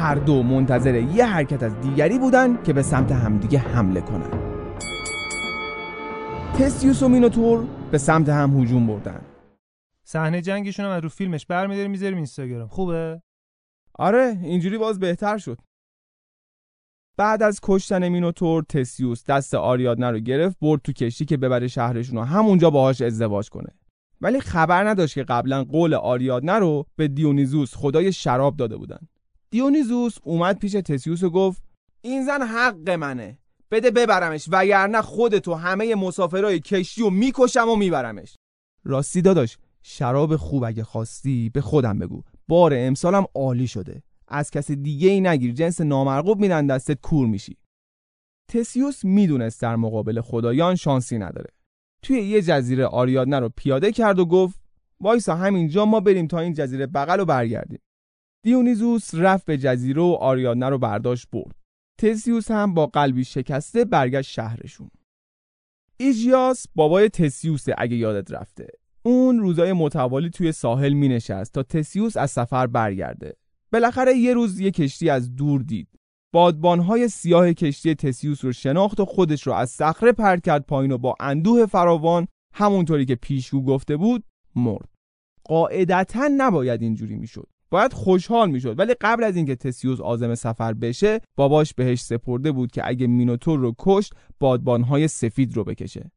هر 0.00 0.14
دو 0.14 0.42
منتظر 0.42 0.94
یه 0.94 1.26
حرکت 1.26 1.62
از 1.62 1.80
دیگری 1.80 2.18
بودن 2.18 2.62
که 2.62 2.72
به 2.72 2.82
سمت 2.82 3.12
همدیگه 3.12 3.58
حمله 3.58 4.00
کنن. 4.00 4.30
تسیوس 6.58 7.02
و 7.02 7.08
مینوتور 7.08 7.66
به 7.90 7.98
سمت 7.98 8.28
هم 8.28 8.60
هجوم 8.60 8.86
بردن. 8.86 9.20
صحنه 10.04 10.40
جنگشون 10.40 10.86
هم 10.86 10.92
از 10.92 11.02
رو 11.02 11.08
فیلمش 11.08 11.46
برمی‌داریم 11.46 11.90
می‌ذاریم 11.90 12.16
اینستاگرام. 12.16 12.68
خوبه؟ 12.68 13.22
آره 13.94 14.38
اینجوری 14.42 14.78
باز 14.78 14.98
بهتر 14.98 15.38
شد. 15.38 15.58
بعد 17.16 17.42
از 17.42 17.60
کشتن 17.62 18.08
مینوتور 18.08 18.62
تسیوس 18.62 19.24
دست 19.24 19.54
آریادنه 19.54 20.10
رو 20.10 20.18
گرفت 20.18 20.56
برد 20.60 20.80
تو 20.84 20.92
کشتی 20.92 21.24
که 21.24 21.36
ببره 21.36 21.68
شهرشون 21.68 22.18
و 22.18 22.22
همونجا 22.24 22.70
باهاش 22.70 23.02
ازدواج 23.02 23.48
کنه. 23.48 23.72
ولی 24.20 24.40
خبر 24.40 24.88
نداشت 24.88 25.14
که 25.14 25.22
قبلا 25.22 25.64
قول 25.64 25.94
آریادنه 25.94 26.58
رو 26.58 26.86
به 26.96 27.08
دیونیزوس 27.08 27.74
خدای 27.76 28.12
شراب 28.12 28.56
داده 28.56 28.76
بودن. 28.76 28.98
دیونیزوس 29.50 30.16
اومد 30.22 30.58
پیش 30.58 30.72
تسیوس 30.72 31.22
و 31.22 31.30
گفت 31.30 31.62
این 32.00 32.24
زن 32.24 32.42
حق 32.42 32.90
منه. 32.90 33.38
بده 33.70 33.90
ببرمش 33.90 34.48
وگرنه 34.48 35.02
خودتو 35.02 35.54
همه 35.54 35.94
مسافرای 35.94 36.60
کشتی 36.60 37.00
رو 37.00 37.10
می‌کشم 37.10 37.68
و 37.68 37.76
میبرمش. 37.76 38.36
راستی 38.84 39.22
داداش 39.22 39.58
شراب 39.82 40.36
خوب 40.36 40.64
اگه 40.64 40.84
خواستی 40.84 41.50
به 41.50 41.60
خودم 41.60 41.98
بگو. 41.98 42.22
بار 42.48 42.72
امسالم 42.74 43.24
عالی 43.34 43.66
شده. 43.66 44.02
از 44.28 44.50
کس 44.50 44.70
دیگه 44.70 45.10
ای 45.10 45.20
نگیر 45.20 45.52
جنس 45.52 45.80
نامرغوب 45.80 46.40
میدن 46.40 46.66
دستت 46.66 47.00
کور 47.00 47.26
میشی. 47.26 47.56
تسیوس 48.48 49.04
می‌دونست 49.04 49.62
در 49.62 49.76
مقابل 49.76 50.20
خدایان 50.20 50.74
شانسی 50.74 51.18
نداره. 51.18 51.50
توی 52.02 52.20
یه 52.20 52.42
جزیره 52.42 52.86
آریادنه 52.86 53.38
رو 53.38 53.48
پیاده 53.56 53.92
کرد 53.92 54.18
و 54.18 54.26
گفت 54.26 54.60
وایسا 55.00 55.36
همینجا 55.36 55.84
ما 55.84 56.00
بریم 56.00 56.26
تا 56.26 56.38
این 56.38 56.52
جزیره 56.52 56.86
بغل 56.86 57.20
و 57.20 57.24
برگردیم. 57.24 57.80
دیونیزوس 58.42 59.14
رفت 59.14 59.44
به 59.44 59.58
جزیره 59.58 60.02
و 60.02 60.16
آریادنه 60.20 60.68
رو 60.68 60.78
برداشت 60.78 61.26
برد. 61.32 61.56
تسیوس 62.00 62.50
هم 62.50 62.74
با 62.74 62.86
قلبی 62.86 63.24
شکسته 63.24 63.84
برگشت 63.84 64.30
شهرشون. 64.30 64.90
ایژیاس 65.96 66.66
بابای 66.74 67.08
تسیوس 67.08 67.64
اگه 67.78 67.96
یادت 67.96 68.32
رفته. 68.32 68.66
اون 69.02 69.38
روزای 69.38 69.72
متوالی 69.72 70.30
توی 70.30 70.52
ساحل 70.52 70.92
می 70.92 71.08
نشست 71.08 71.52
تا 71.52 71.62
تسیوس 71.62 72.16
از 72.16 72.30
سفر 72.30 72.66
برگرده. 72.66 73.36
بالاخره 73.72 74.14
یه 74.14 74.34
روز 74.34 74.60
یه 74.60 74.70
کشتی 74.70 75.10
از 75.10 75.36
دور 75.36 75.62
دید. 75.62 75.88
بادبانهای 76.32 77.08
سیاه 77.08 77.52
کشتی 77.52 77.94
تسیوس 77.94 78.44
رو 78.44 78.52
شناخت 78.52 79.00
و 79.00 79.04
خودش 79.04 79.46
رو 79.46 79.52
از 79.52 79.70
صخره 79.70 80.12
پرت 80.12 80.44
کرد 80.44 80.66
پایین 80.66 80.92
و 80.92 80.98
با 80.98 81.14
اندوه 81.20 81.66
فراوان 81.66 82.26
همونطوری 82.54 83.04
که 83.04 83.14
پیشگو 83.14 83.64
گفته 83.64 83.96
بود 83.96 84.24
مرد. 84.56 84.88
قاعدتا 85.44 86.30
نباید 86.36 86.82
اینجوری 86.82 87.16
می‌شد. 87.16 87.48
باید 87.70 87.92
خوشحال 87.92 88.50
می‌شد. 88.50 88.78
ولی 88.78 88.94
قبل 89.00 89.24
از 89.24 89.36
اینکه 89.36 89.56
تسیوس 89.56 90.00
عازم 90.00 90.34
سفر 90.34 90.72
بشه 90.72 91.20
باباش 91.36 91.74
بهش 91.74 92.00
سپرده 92.00 92.52
بود 92.52 92.70
که 92.70 92.88
اگه 92.88 93.06
مینوتور 93.06 93.58
رو 93.58 93.74
کشت 93.78 94.12
بادبانهای 94.40 95.08
سفید 95.08 95.56
رو 95.56 95.64
بکشه. 95.64 96.10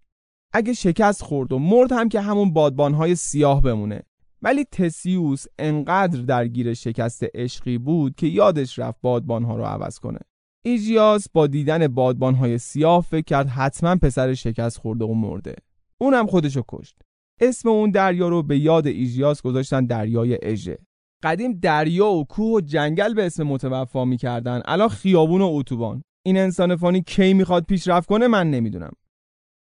اگه 0.53 0.73
شکست 0.73 1.21
خورد 1.21 1.53
و 1.53 1.59
مرد 1.59 1.91
هم 1.91 2.09
که 2.09 2.21
همون 2.21 2.53
بادبانهای 2.53 3.15
سیاه 3.15 3.61
بمونه. 3.61 4.01
ولی 4.41 4.65
تسیوس 4.71 5.45
انقدر 5.59 6.21
درگیر 6.21 6.73
شکست 6.73 7.25
عشقی 7.33 7.77
بود 7.77 8.15
که 8.15 8.27
یادش 8.27 8.79
رفت 8.79 8.97
بادبانها 9.01 9.55
رو 9.55 9.63
عوض 9.63 9.99
کنه. 9.99 10.19
ایژیاس 10.65 11.27
با 11.33 11.47
دیدن 11.47 11.87
بادبانهای 11.87 12.57
سیاه 12.57 13.01
فکر 13.01 13.23
کرد 13.23 13.47
حتما 13.47 13.95
پسر 13.95 14.33
شکست 14.33 14.77
خورده 14.77 15.05
و 15.05 15.13
مرده. 15.13 15.55
اونم 15.97 16.27
خودشو 16.27 16.63
کشت. 16.67 16.95
اسم 17.41 17.69
اون 17.69 17.91
دریا 17.91 18.27
رو 18.27 18.43
به 18.43 18.59
یاد 18.59 18.87
ایژیاس 18.87 19.41
گذاشتن 19.41 19.85
دریای 19.85 20.39
اژه. 20.41 20.77
قدیم 21.23 21.53
دریا 21.53 22.07
و 22.07 22.25
کوه 22.25 22.57
و 22.57 22.62
جنگل 22.62 23.13
به 23.13 23.25
اسم 23.25 23.43
متوفا 23.43 24.05
می‌کردن. 24.05 24.62
الان 24.65 24.89
خیابون 24.89 25.41
و 25.41 25.49
اتوبان. 25.51 26.03
این 26.25 26.38
انسان 26.38 26.75
فانی 26.75 27.01
کی 27.01 27.33
می‌خواد 27.33 27.65
پیشرفت 27.65 28.09
کنه 28.09 28.27
من 28.27 28.51
نمی‌دونم. 28.51 28.91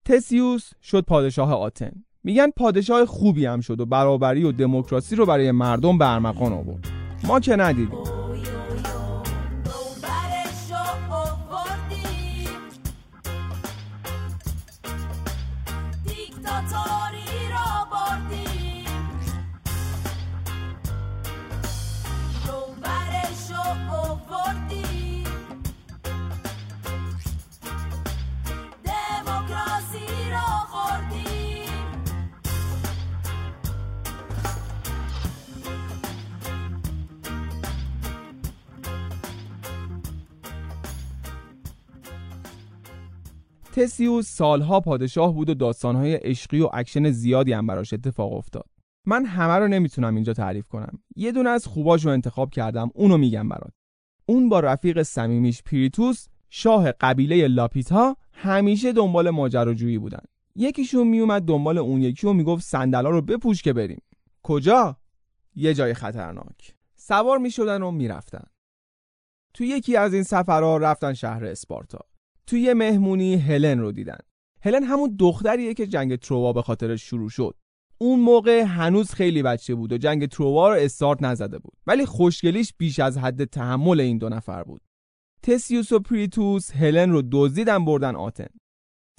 تسیوس 0.06 0.70
شد 0.82 1.04
پادشاه 1.04 1.54
آتن. 1.54 1.92
میگن 2.24 2.50
پادشاه 2.50 3.04
خوبی 3.04 3.46
هم 3.46 3.60
شد 3.60 3.80
و 3.80 3.86
برابری 3.86 4.44
و 4.44 4.52
دموکراسی 4.52 5.16
رو 5.16 5.26
برای 5.26 5.50
مردم 5.50 5.98
به 5.98 6.12
ارمغان 6.12 6.52
آورد. 6.52 6.88
ما 7.24 7.40
که 7.40 7.56
ندیدیم. 7.56 8.17
تسیوس 43.78 44.28
سالها 44.28 44.80
پادشاه 44.80 45.34
بود 45.34 45.50
و 45.50 45.54
داستانهای 45.54 46.14
عشقی 46.14 46.60
و 46.60 46.68
اکشن 46.72 47.10
زیادی 47.10 47.52
هم 47.52 47.66
براش 47.66 47.92
اتفاق 47.92 48.32
افتاد. 48.32 48.66
من 49.06 49.24
همه 49.24 49.54
رو 49.54 49.68
نمی‌تونم 49.68 50.14
اینجا 50.14 50.32
تعریف 50.32 50.68
کنم. 50.68 50.98
یه 51.16 51.32
دونه 51.32 51.50
از 51.50 51.66
خوباش 51.66 52.04
رو 52.04 52.10
انتخاب 52.10 52.50
کردم 52.50 52.90
اونو 52.94 53.16
میگم 53.16 53.48
برات. 53.48 53.72
اون 54.26 54.48
با 54.48 54.60
رفیق 54.60 55.02
صمیمیش 55.02 55.62
پریتوس 55.62 56.26
شاه 56.50 56.92
قبیله 56.92 57.48
لاپیتا 57.48 58.16
همیشه 58.32 58.92
دنبال 58.92 59.30
ماجراجویی 59.30 59.98
بودن. 59.98 60.22
یکیشون 60.56 61.06
میومد 61.06 61.42
دنبال 61.42 61.78
اون 61.78 62.02
یکی 62.02 62.26
و 62.26 62.32
می‌گفت 62.32 62.64
صندلا 62.64 63.10
رو 63.10 63.22
بپوش 63.22 63.62
که 63.62 63.72
بریم. 63.72 64.02
کجا؟ 64.42 64.96
یه 65.54 65.74
جای 65.74 65.94
خطرناک. 65.94 66.74
سوار 66.96 67.38
می‌شدن 67.38 67.82
و 67.82 67.90
می‌رفتن. 67.90 68.44
تو 69.54 69.64
یکی 69.64 69.96
از 69.96 70.14
این 70.14 70.22
سفرها 70.22 70.76
رفتن 70.76 71.14
شهر 71.14 71.44
اسپارتا. 71.44 72.00
توی 72.48 72.74
مهمونی 72.74 73.36
هلن 73.36 73.78
رو 73.78 73.92
دیدن. 73.92 74.18
هلن 74.62 74.84
همون 74.84 75.16
دختریه 75.18 75.74
که 75.74 75.86
جنگ 75.86 76.16
تروا 76.16 76.52
به 76.52 76.62
خاطرش 76.62 77.02
شروع 77.02 77.28
شد. 77.28 77.54
اون 77.98 78.20
موقع 78.20 78.62
هنوز 78.62 79.10
خیلی 79.10 79.42
بچه 79.42 79.74
بود 79.74 79.92
و 79.92 79.98
جنگ 79.98 80.26
تروا 80.26 80.74
رو 80.74 80.80
استارت 80.80 81.22
نزده 81.22 81.58
بود. 81.58 81.72
ولی 81.86 82.06
خوشگلیش 82.06 82.74
بیش 82.78 82.98
از 82.98 83.18
حد 83.18 83.44
تحمل 83.44 84.00
این 84.00 84.18
دو 84.18 84.28
نفر 84.28 84.62
بود. 84.62 84.80
تسیوس 85.42 85.92
و 85.92 85.98
پریتوس 85.98 86.70
هلن 86.70 87.10
رو 87.10 87.22
دزدیدن 87.32 87.84
بردن 87.84 88.16
آتن. 88.16 88.48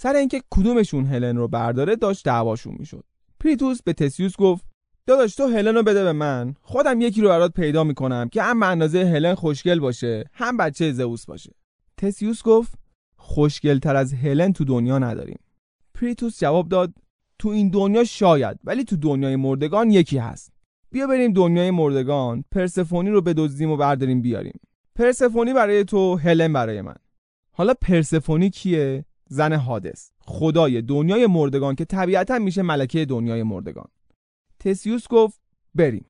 سر 0.01 0.15
اینکه 0.15 0.41
کدومشون 0.51 1.05
هلن 1.05 1.37
رو 1.37 1.47
برداره 1.47 1.95
داشت 1.95 2.25
دعواشون 2.25 2.75
می‌شد. 2.79 3.03
پریتوس 3.39 3.81
به 3.81 3.93
تسیوس 3.93 4.35
گفت 4.37 4.65
داداش 5.07 5.35
تو 5.35 5.47
هلن 5.47 5.75
رو 5.75 5.83
بده 5.83 6.03
به 6.03 6.11
من. 6.11 6.55
خودم 6.61 7.01
یکی 7.01 7.21
رو 7.21 7.27
برات 7.27 7.53
پیدا 7.53 7.83
می‌کنم 7.83 8.29
که 8.29 8.43
هم 8.43 8.63
اندازه 8.63 9.05
هلن 9.05 9.35
خوشگل 9.35 9.79
باشه 9.79 10.25
هم 10.33 10.57
بچه 10.57 10.91
زئوس 10.91 11.25
باشه. 11.25 11.51
تسیوس 11.97 12.43
گفت 12.43 12.78
خوشگلتر 13.29 13.95
از 13.95 14.13
هلن 14.13 14.53
تو 14.53 14.65
دنیا 14.65 14.99
نداریم. 14.99 15.39
پریتوس 15.93 16.39
جواب 16.39 16.69
داد 16.69 16.93
تو 17.39 17.49
این 17.49 17.69
دنیا 17.69 18.03
شاید 18.03 18.59
ولی 18.63 18.83
تو 18.83 18.97
دنیای 18.97 19.35
مردگان 19.35 19.91
یکی 19.91 20.17
هست. 20.17 20.53
بیا 20.91 21.07
بریم 21.07 21.33
دنیای 21.33 21.71
مردگان 21.71 22.43
پرسفونی 22.51 23.09
رو 23.09 23.21
بدزدیم 23.21 23.71
و 23.71 23.77
برداریم 23.77 24.21
بیاریم. 24.21 24.59
پرسفونی 24.95 25.53
برای 25.53 25.83
تو 25.83 26.15
هلن 26.15 26.53
برای 26.53 26.81
من. 26.81 26.95
حالا 27.51 27.73
پرسفونی 27.81 28.49
کیه؟ 28.49 29.05
زن 29.29 29.53
هادس 29.53 30.11
خدای 30.21 30.81
دنیای 30.81 31.27
مردگان 31.27 31.75
که 31.75 31.85
طبیعتا 31.85 32.39
میشه 32.39 32.61
ملکه 32.61 33.05
دنیای 33.05 33.43
مردگان. 33.43 33.87
تسیوس 34.59 35.07
گفت 35.07 35.41
بریم. 35.75 36.05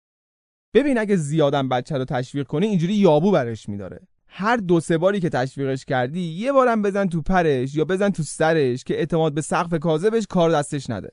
ببین 0.74 0.98
اگه 0.98 1.16
زیادم 1.16 1.70
بچه 1.70 1.98
رو 1.98 2.06
تشویق 2.06 2.48
کنی 2.48 2.68
اینجوری 2.68 2.94
یابو 2.94 3.32
برش 3.32 3.70
میداره. 3.70 4.08
هر 4.32 4.58
دو 4.58 4.80
سه 4.80 4.98
باری 4.98 5.20
که 5.20 5.30
تشویقش 5.30 5.86
کردی 5.86 6.22
یه 6.22 6.52
بارم 6.52 6.82
بزن 6.82 7.08
تو 7.08 7.22
پرش 7.22 7.76
یا 7.76 7.86
بزن 7.86 8.10
تو 8.10 8.24
سرش 8.24 8.84
که 8.84 8.94
اعتماد 8.94 9.34
به 9.34 9.42
سقف 9.42 9.80
کاذبش 9.80 10.28
کار 10.30 10.52
دستش 10.52 10.90
نده. 10.90 11.12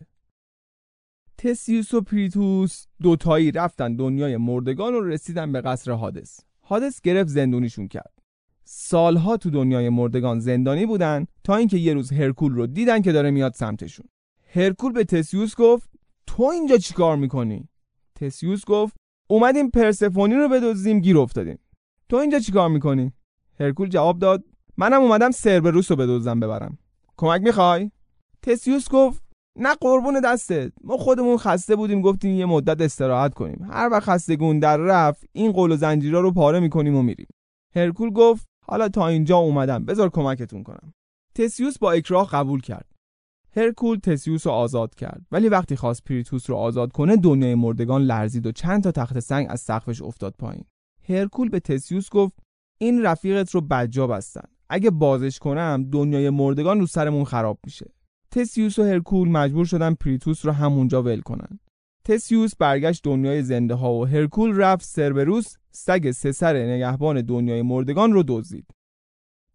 تسیوس 1.38 1.94
و 1.94 2.00
پریتوس 2.00 2.86
دوتایی 3.02 3.52
رفتن 3.52 3.96
دنیای 3.96 4.36
مردگان 4.36 4.94
و 4.94 5.00
رسیدن 5.00 5.52
به 5.52 5.60
قصر 5.60 5.90
هادس 5.90 6.40
هادس 6.62 7.00
گرفت 7.00 7.28
زندونیشون 7.28 7.88
کرد. 7.88 8.12
سالها 8.64 9.36
تو 9.36 9.50
دنیای 9.50 9.88
مردگان 9.88 10.40
زندانی 10.40 10.86
بودن 10.86 11.26
تا 11.44 11.56
اینکه 11.56 11.76
یه 11.78 11.94
روز 11.94 12.12
هرکول 12.12 12.52
رو 12.52 12.66
دیدن 12.66 13.02
که 13.02 13.12
داره 13.12 13.30
میاد 13.30 13.54
سمتشون. 13.54 14.06
هرکول 14.54 14.92
به 14.92 15.04
تسیوس 15.04 15.54
گفت 15.56 15.90
تو 16.26 16.42
اینجا 16.42 16.78
چیکار 16.78 17.16
می‌کنی؟ 17.16 17.68
تسیوس 18.14 18.64
گفت 18.64 18.96
اومدیم 19.28 19.70
پرسفونی 19.70 20.34
رو 20.34 20.48
بدزدیم 20.48 21.00
گیر 21.00 21.18
افتادیم. 21.18 21.58
تو 22.08 22.16
اینجا 22.16 22.38
چیکار 22.38 22.68
می‌کنی؟ 22.68 23.12
هرکول 23.60 23.88
جواب 23.88 24.18
داد 24.18 24.44
منم 24.76 25.02
اومدم 25.02 25.30
سربروس 25.30 25.90
رو 25.90 25.96
بدزدم 25.96 26.40
ببرم. 26.40 26.78
کمک 27.16 27.40
می‌خوای؟ 27.42 27.90
تسیوس 28.42 28.88
گفت 28.90 29.22
نه 29.58 29.74
قربون 29.74 30.20
دستت. 30.20 30.72
ما 30.84 30.96
خودمون 30.96 31.36
خسته 31.36 31.76
بودیم 31.76 32.00
گفتیم 32.00 32.34
یه 32.34 32.46
مدت 32.46 32.80
استراحت 32.80 33.34
کنیم. 33.34 33.66
هر 33.70 33.88
وقت 33.92 34.02
خستگون 34.02 34.58
در 34.58 34.76
رفت 34.76 35.24
این 35.32 35.52
قول 35.52 35.72
و 35.72 35.76
زنجیرا 35.76 36.20
رو 36.20 36.32
پاره 36.32 36.60
می‌کنیم 36.60 36.96
و 36.96 37.02
میریم. 37.02 37.26
هرکول 37.74 38.10
گفت 38.10 38.46
حالا 38.66 38.88
تا 38.88 39.08
اینجا 39.08 39.36
اومدم. 39.36 39.84
بذار 39.84 40.10
کمکتون 40.10 40.62
کنم. 40.62 40.94
تسیوس 41.34 41.78
با 41.78 41.92
اکراه 41.92 42.28
قبول 42.30 42.60
کرد. 42.60 42.86
هرکول 43.56 43.98
تسیوس 43.98 44.46
رو 44.46 44.52
آزاد 44.52 44.94
کرد. 44.94 45.26
ولی 45.32 45.48
وقتی 45.48 45.76
خواست 45.76 46.04
پریتوس 46.04 46.50
رو 46.50 46.56
آزاد 46.56 46.92
کنه 46.92 47.16
دنیای 47.16 47.54
مردگان 47.54 48.02
لرزید 48.02 48.46
و 48.46 48.52
چند 48.52 48.82
تا 48.82 48.92
تخت 48.92 49.20
سنگ 49.20 49.46
از 49.50 49.60
سقفش 49.60 50.02
افتاد 50.02 50.34
پایین. 50.38 50.64
هرکول 51.08 51.48
به 51.48 51.60
تسیوس 51.60 52.10
گفت 52.10 52.32
این 52.78 53.02
رفیقت 53.02 53.50
رو 53.50 53.60
بجا 53.60 54.06
بستن 54.06 54.48
اگه 54.68 54.90
بازش 54.90 55.38
کنم 55.38 55.88
دنیای 55.92 56.30
مردگان 56.30 56.80
رو 56.80 56.86
سرمون 56.86 57.24
خراب 57.24 57.58
میشه. 57.64 57.86
تسیوس 58.30 58.78
و 58.78 58.84
هرکول 58.84 59.28
مجبور 59.28 59.64
شدن 59.64 59.94
پریتوس 59.94 60.46
رو 60.46 60.52
همونجا 60.52 61.02
ول 61.02 61.20
کنن. 61.20 61.58
تسیوس 62.04 62.56
برگشت 62.56 63.04
دنیای 63.04 63.42
زنده 63.42 63.74
ها 63.74 63.94
و 63.94 64.06
هرکول 64.06 64.56
رفت 64.56 64.84
سربروس 64.84 65.56
سگ 65.70 66.10
سه 66.10 66.32
سر 66.32 66.56
نگهبان 66.56 67.22
دنیای 67.22 67.62
مردگان 67.62 68.12
رو 68.12 68.24
دزدید. 68.28 68.66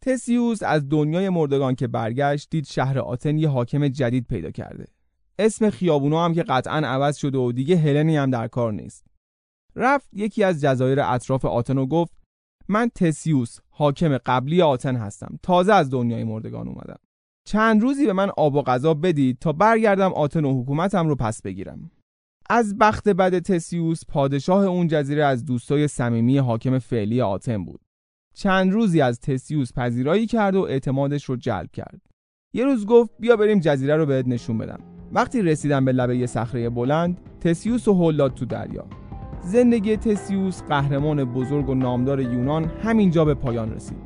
تسیوس 0.01 0.63
از 0.63 0.89
دنیای 0.89 1.29
مردگان 1.29 1.75
که 1.75 1.87
برگشت 1.87 2.47
دید 2.49 2.65
شهر 2.65 2.99
آتن 2.99 3.37
یه 3.37 3.49
حاکم 3.49 3.87
جدید 3.87 4.27
پیدا 4.27 4.51
کرده. 4.51 4.87
اسم 5.39 5.69
خیابونا 5.69 6.25
هم 6.25 6.33
که 6.33 6.43
قطعا 6.43 6.77
عوض 6.77 7.17
شده 7.17 7.37
و 7.37 7.51
دیگه 7.51 7.77
هلنی 7.77 8.17
هم 8.17 8.29
در 8.29 8.47
کار 8.47 8.73
نیست. 8.73 9.10
رفت 9.75 10.09
یکی 10.13 10.43
از 10.43 10.61
جزایر 10.61 11.01
اطراف 11.01 11.45
آتن 11.45 11.77
و 11.77 11.85
گفت 11.85 12.13
من 12.67 12.89
تسیوس 12.95 13.59
حاکم 13.69 14.17
قبلی 14.17 14.61
آتن 14.61 14.95
هستم. 14.95 15.39
تازه 15.43 15.73
از 15.73 15.89
دنیای 15.89 16.23
مردگان 16.23 16.67
اومدم. 16.67 16.99
چند 17.47 17.81
روزی 17.81 18.05
به 18.05 18.13
من 18.13 18.29
آب 18.37 18.55
و 18.55 18.61
غذا 18.61 18.93
بدید 18.93 19.39
تا 19.39 19.51
برگردم 19.51 20.13
آتن 20.13 20.45
و 20.45 20.61
حکومتم 20.61 21.07
رو 21.07 21.15
پس 21.15 21.41
بگیرم. 21.41 21.91
از 22.49 22.77
بخت 22.77 23.09
بد 23.09 23.39
تسیوس 23.39 24.05
پادشاه 24.05 24.65
اون 24.65 24.87
جزیره 24.87 25.25
از 25.25 25.45
دوستای 25.45 25.87
صمیمی 25.87 26.37
حاکم 26.37 26.79
فعلی 26.79 27.21
آتن 27.21 27.65
بود. 27.65 27.81
چند 28.33 28.71
روزی 28.71 29.01
از 29.01 29.19
تسیوس 29.19 29.73
پذیرایی 29.73 30.27
کرد 30.27 30.55
و 30.55 30.61
اعتمادش 30.61 31.25
رو 31.25 31.35
جلب 31.35 31.71
کرد. 31.71 32.01
یه 32.53 32.65
روز 32.65 32.85
گفت 32.85 33.11
بیا 33.19 33.35
بریم 33.35 33.59
جزیره 33.59 33.95
رو 33.95 34.05
بهت 34.05 34.27
نشون 34.27 34.57
بدم. 34.57 34.79
وقتی 35.11 35.41
رسیدم 35.41 35.85
به 35.85 35.91
لبه 35.91 36.17
یه 36.17 36.25
صخره 36.25 36.69
بلند 36.69 37.17
تسیوس 37.39 37.87
و 37.87 37.93
هل 37.93 38.27
تو 38.29 38.45
دریا. 38.45 38.85
زندگی 39.43 39.97
تسیوس 39.97 40.61
قهرمان 40.61 41.23
بزرگ 41.23 41.69
و 41.69 41.75
نامدار 41.75 42.21
یونان 42.21 42.71
همینجا 42.83 43.25
به 43.25 43.33
پایان 43.33 43.73
رسید. 43.73 43.97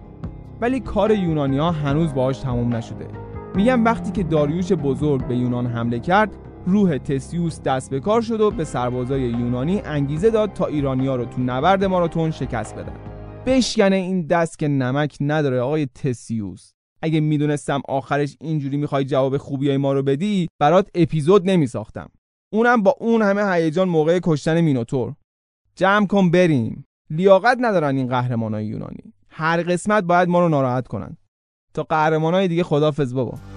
ولی 0.61 0.79
کار 0.79 1.11
یونانی 1.11 1.57
ها 1.57 1.71
هنوز 1.71 2.13
باهاش 2.13 2.37
تموم 2.37 2.75
نشده. 2.75 3.07
میگم 3.55 3.85
وقتی 3.85 4.11
که 4.11 4.23
داریوش 4.23 4.71
بزرگ 4.71 5.27
به 5.27 5.35
یونان 5.35 5.67
حمله 5.67 5.99
کرد 5.99 6.31
روح 6.65 6.97
تسیوس 6.97 7.61
دست 7.61 7.89
به 7.89 7.99
کار 7.99 8.21
شد 8.21 8.41
و 8.41 8.51
به 8.51 8.63
سربازای 8.63 9.21
یونانی 9.21 9.81
انگیزه 9.85 10.29
داد 10.29 10.53
تا 10.53 10.65
ایرانیا 10.65 11.15
رو 11.15 11.25
تو 11.25 11.41
نبرد 11.41 11.83
ماراتون 11.83 12.31
شکست 12.31 12.75
بدن. 12.75 12.95
بشکنه 13.45 13.95
این 13.95 14.27
دست 14.27 14.59
که 14.59 14.67
نمک 14.67 15.17
نداره 15.21 15.59
آقای 15.59 15.85
تسیوس. 15.85 16.71
اگه 17.01 17.19
می‌دونستم 17.19 17.81
آخرش 17.87 18.37
اینجوری 18.41 18.77
می‌خوای 18.77 19.05
جواب 19.05 19.37
خوبی 19.37 19.77
ما 19.77 19.93
رو 19.93 20.03
بدی 20.03 20.47
برات 20.59 20.89
اپیزود 20.95 21.49
نمیساختم. 21.49 22.09
اونم 22.53 22.83
با 22.83 22.95
اون 22.99 23.21
همه 23.21 23.53
هیجان 23.53 23.89
موقع 23.89 24.19
کشتن 24.23 24.61
مینوتور. 24.61 25.13
جمع 25.75 26.07
کن 26.07 26.31
بریم. 26.31 26.87
لیاقت 27.09 27.57
ندارن 27.61 27.97
این 27.97 28.07
قهرمانای 28.07 28.65
یونانی. 28.65 29.13
هر 29.29 29.63
قسمت 29.63 30.03
باید 30.03 30.29
ما 30.29 30.39
رو 30.39 30.49
ناراحت 30.49 30.87
کنن. 30.87 31.17
تا 31.73 31.83
قهرمانای 31.83 32.47
دیگه 32.47 32.63
خدافظ 32.63 33.13
بابا. 33.13 33.54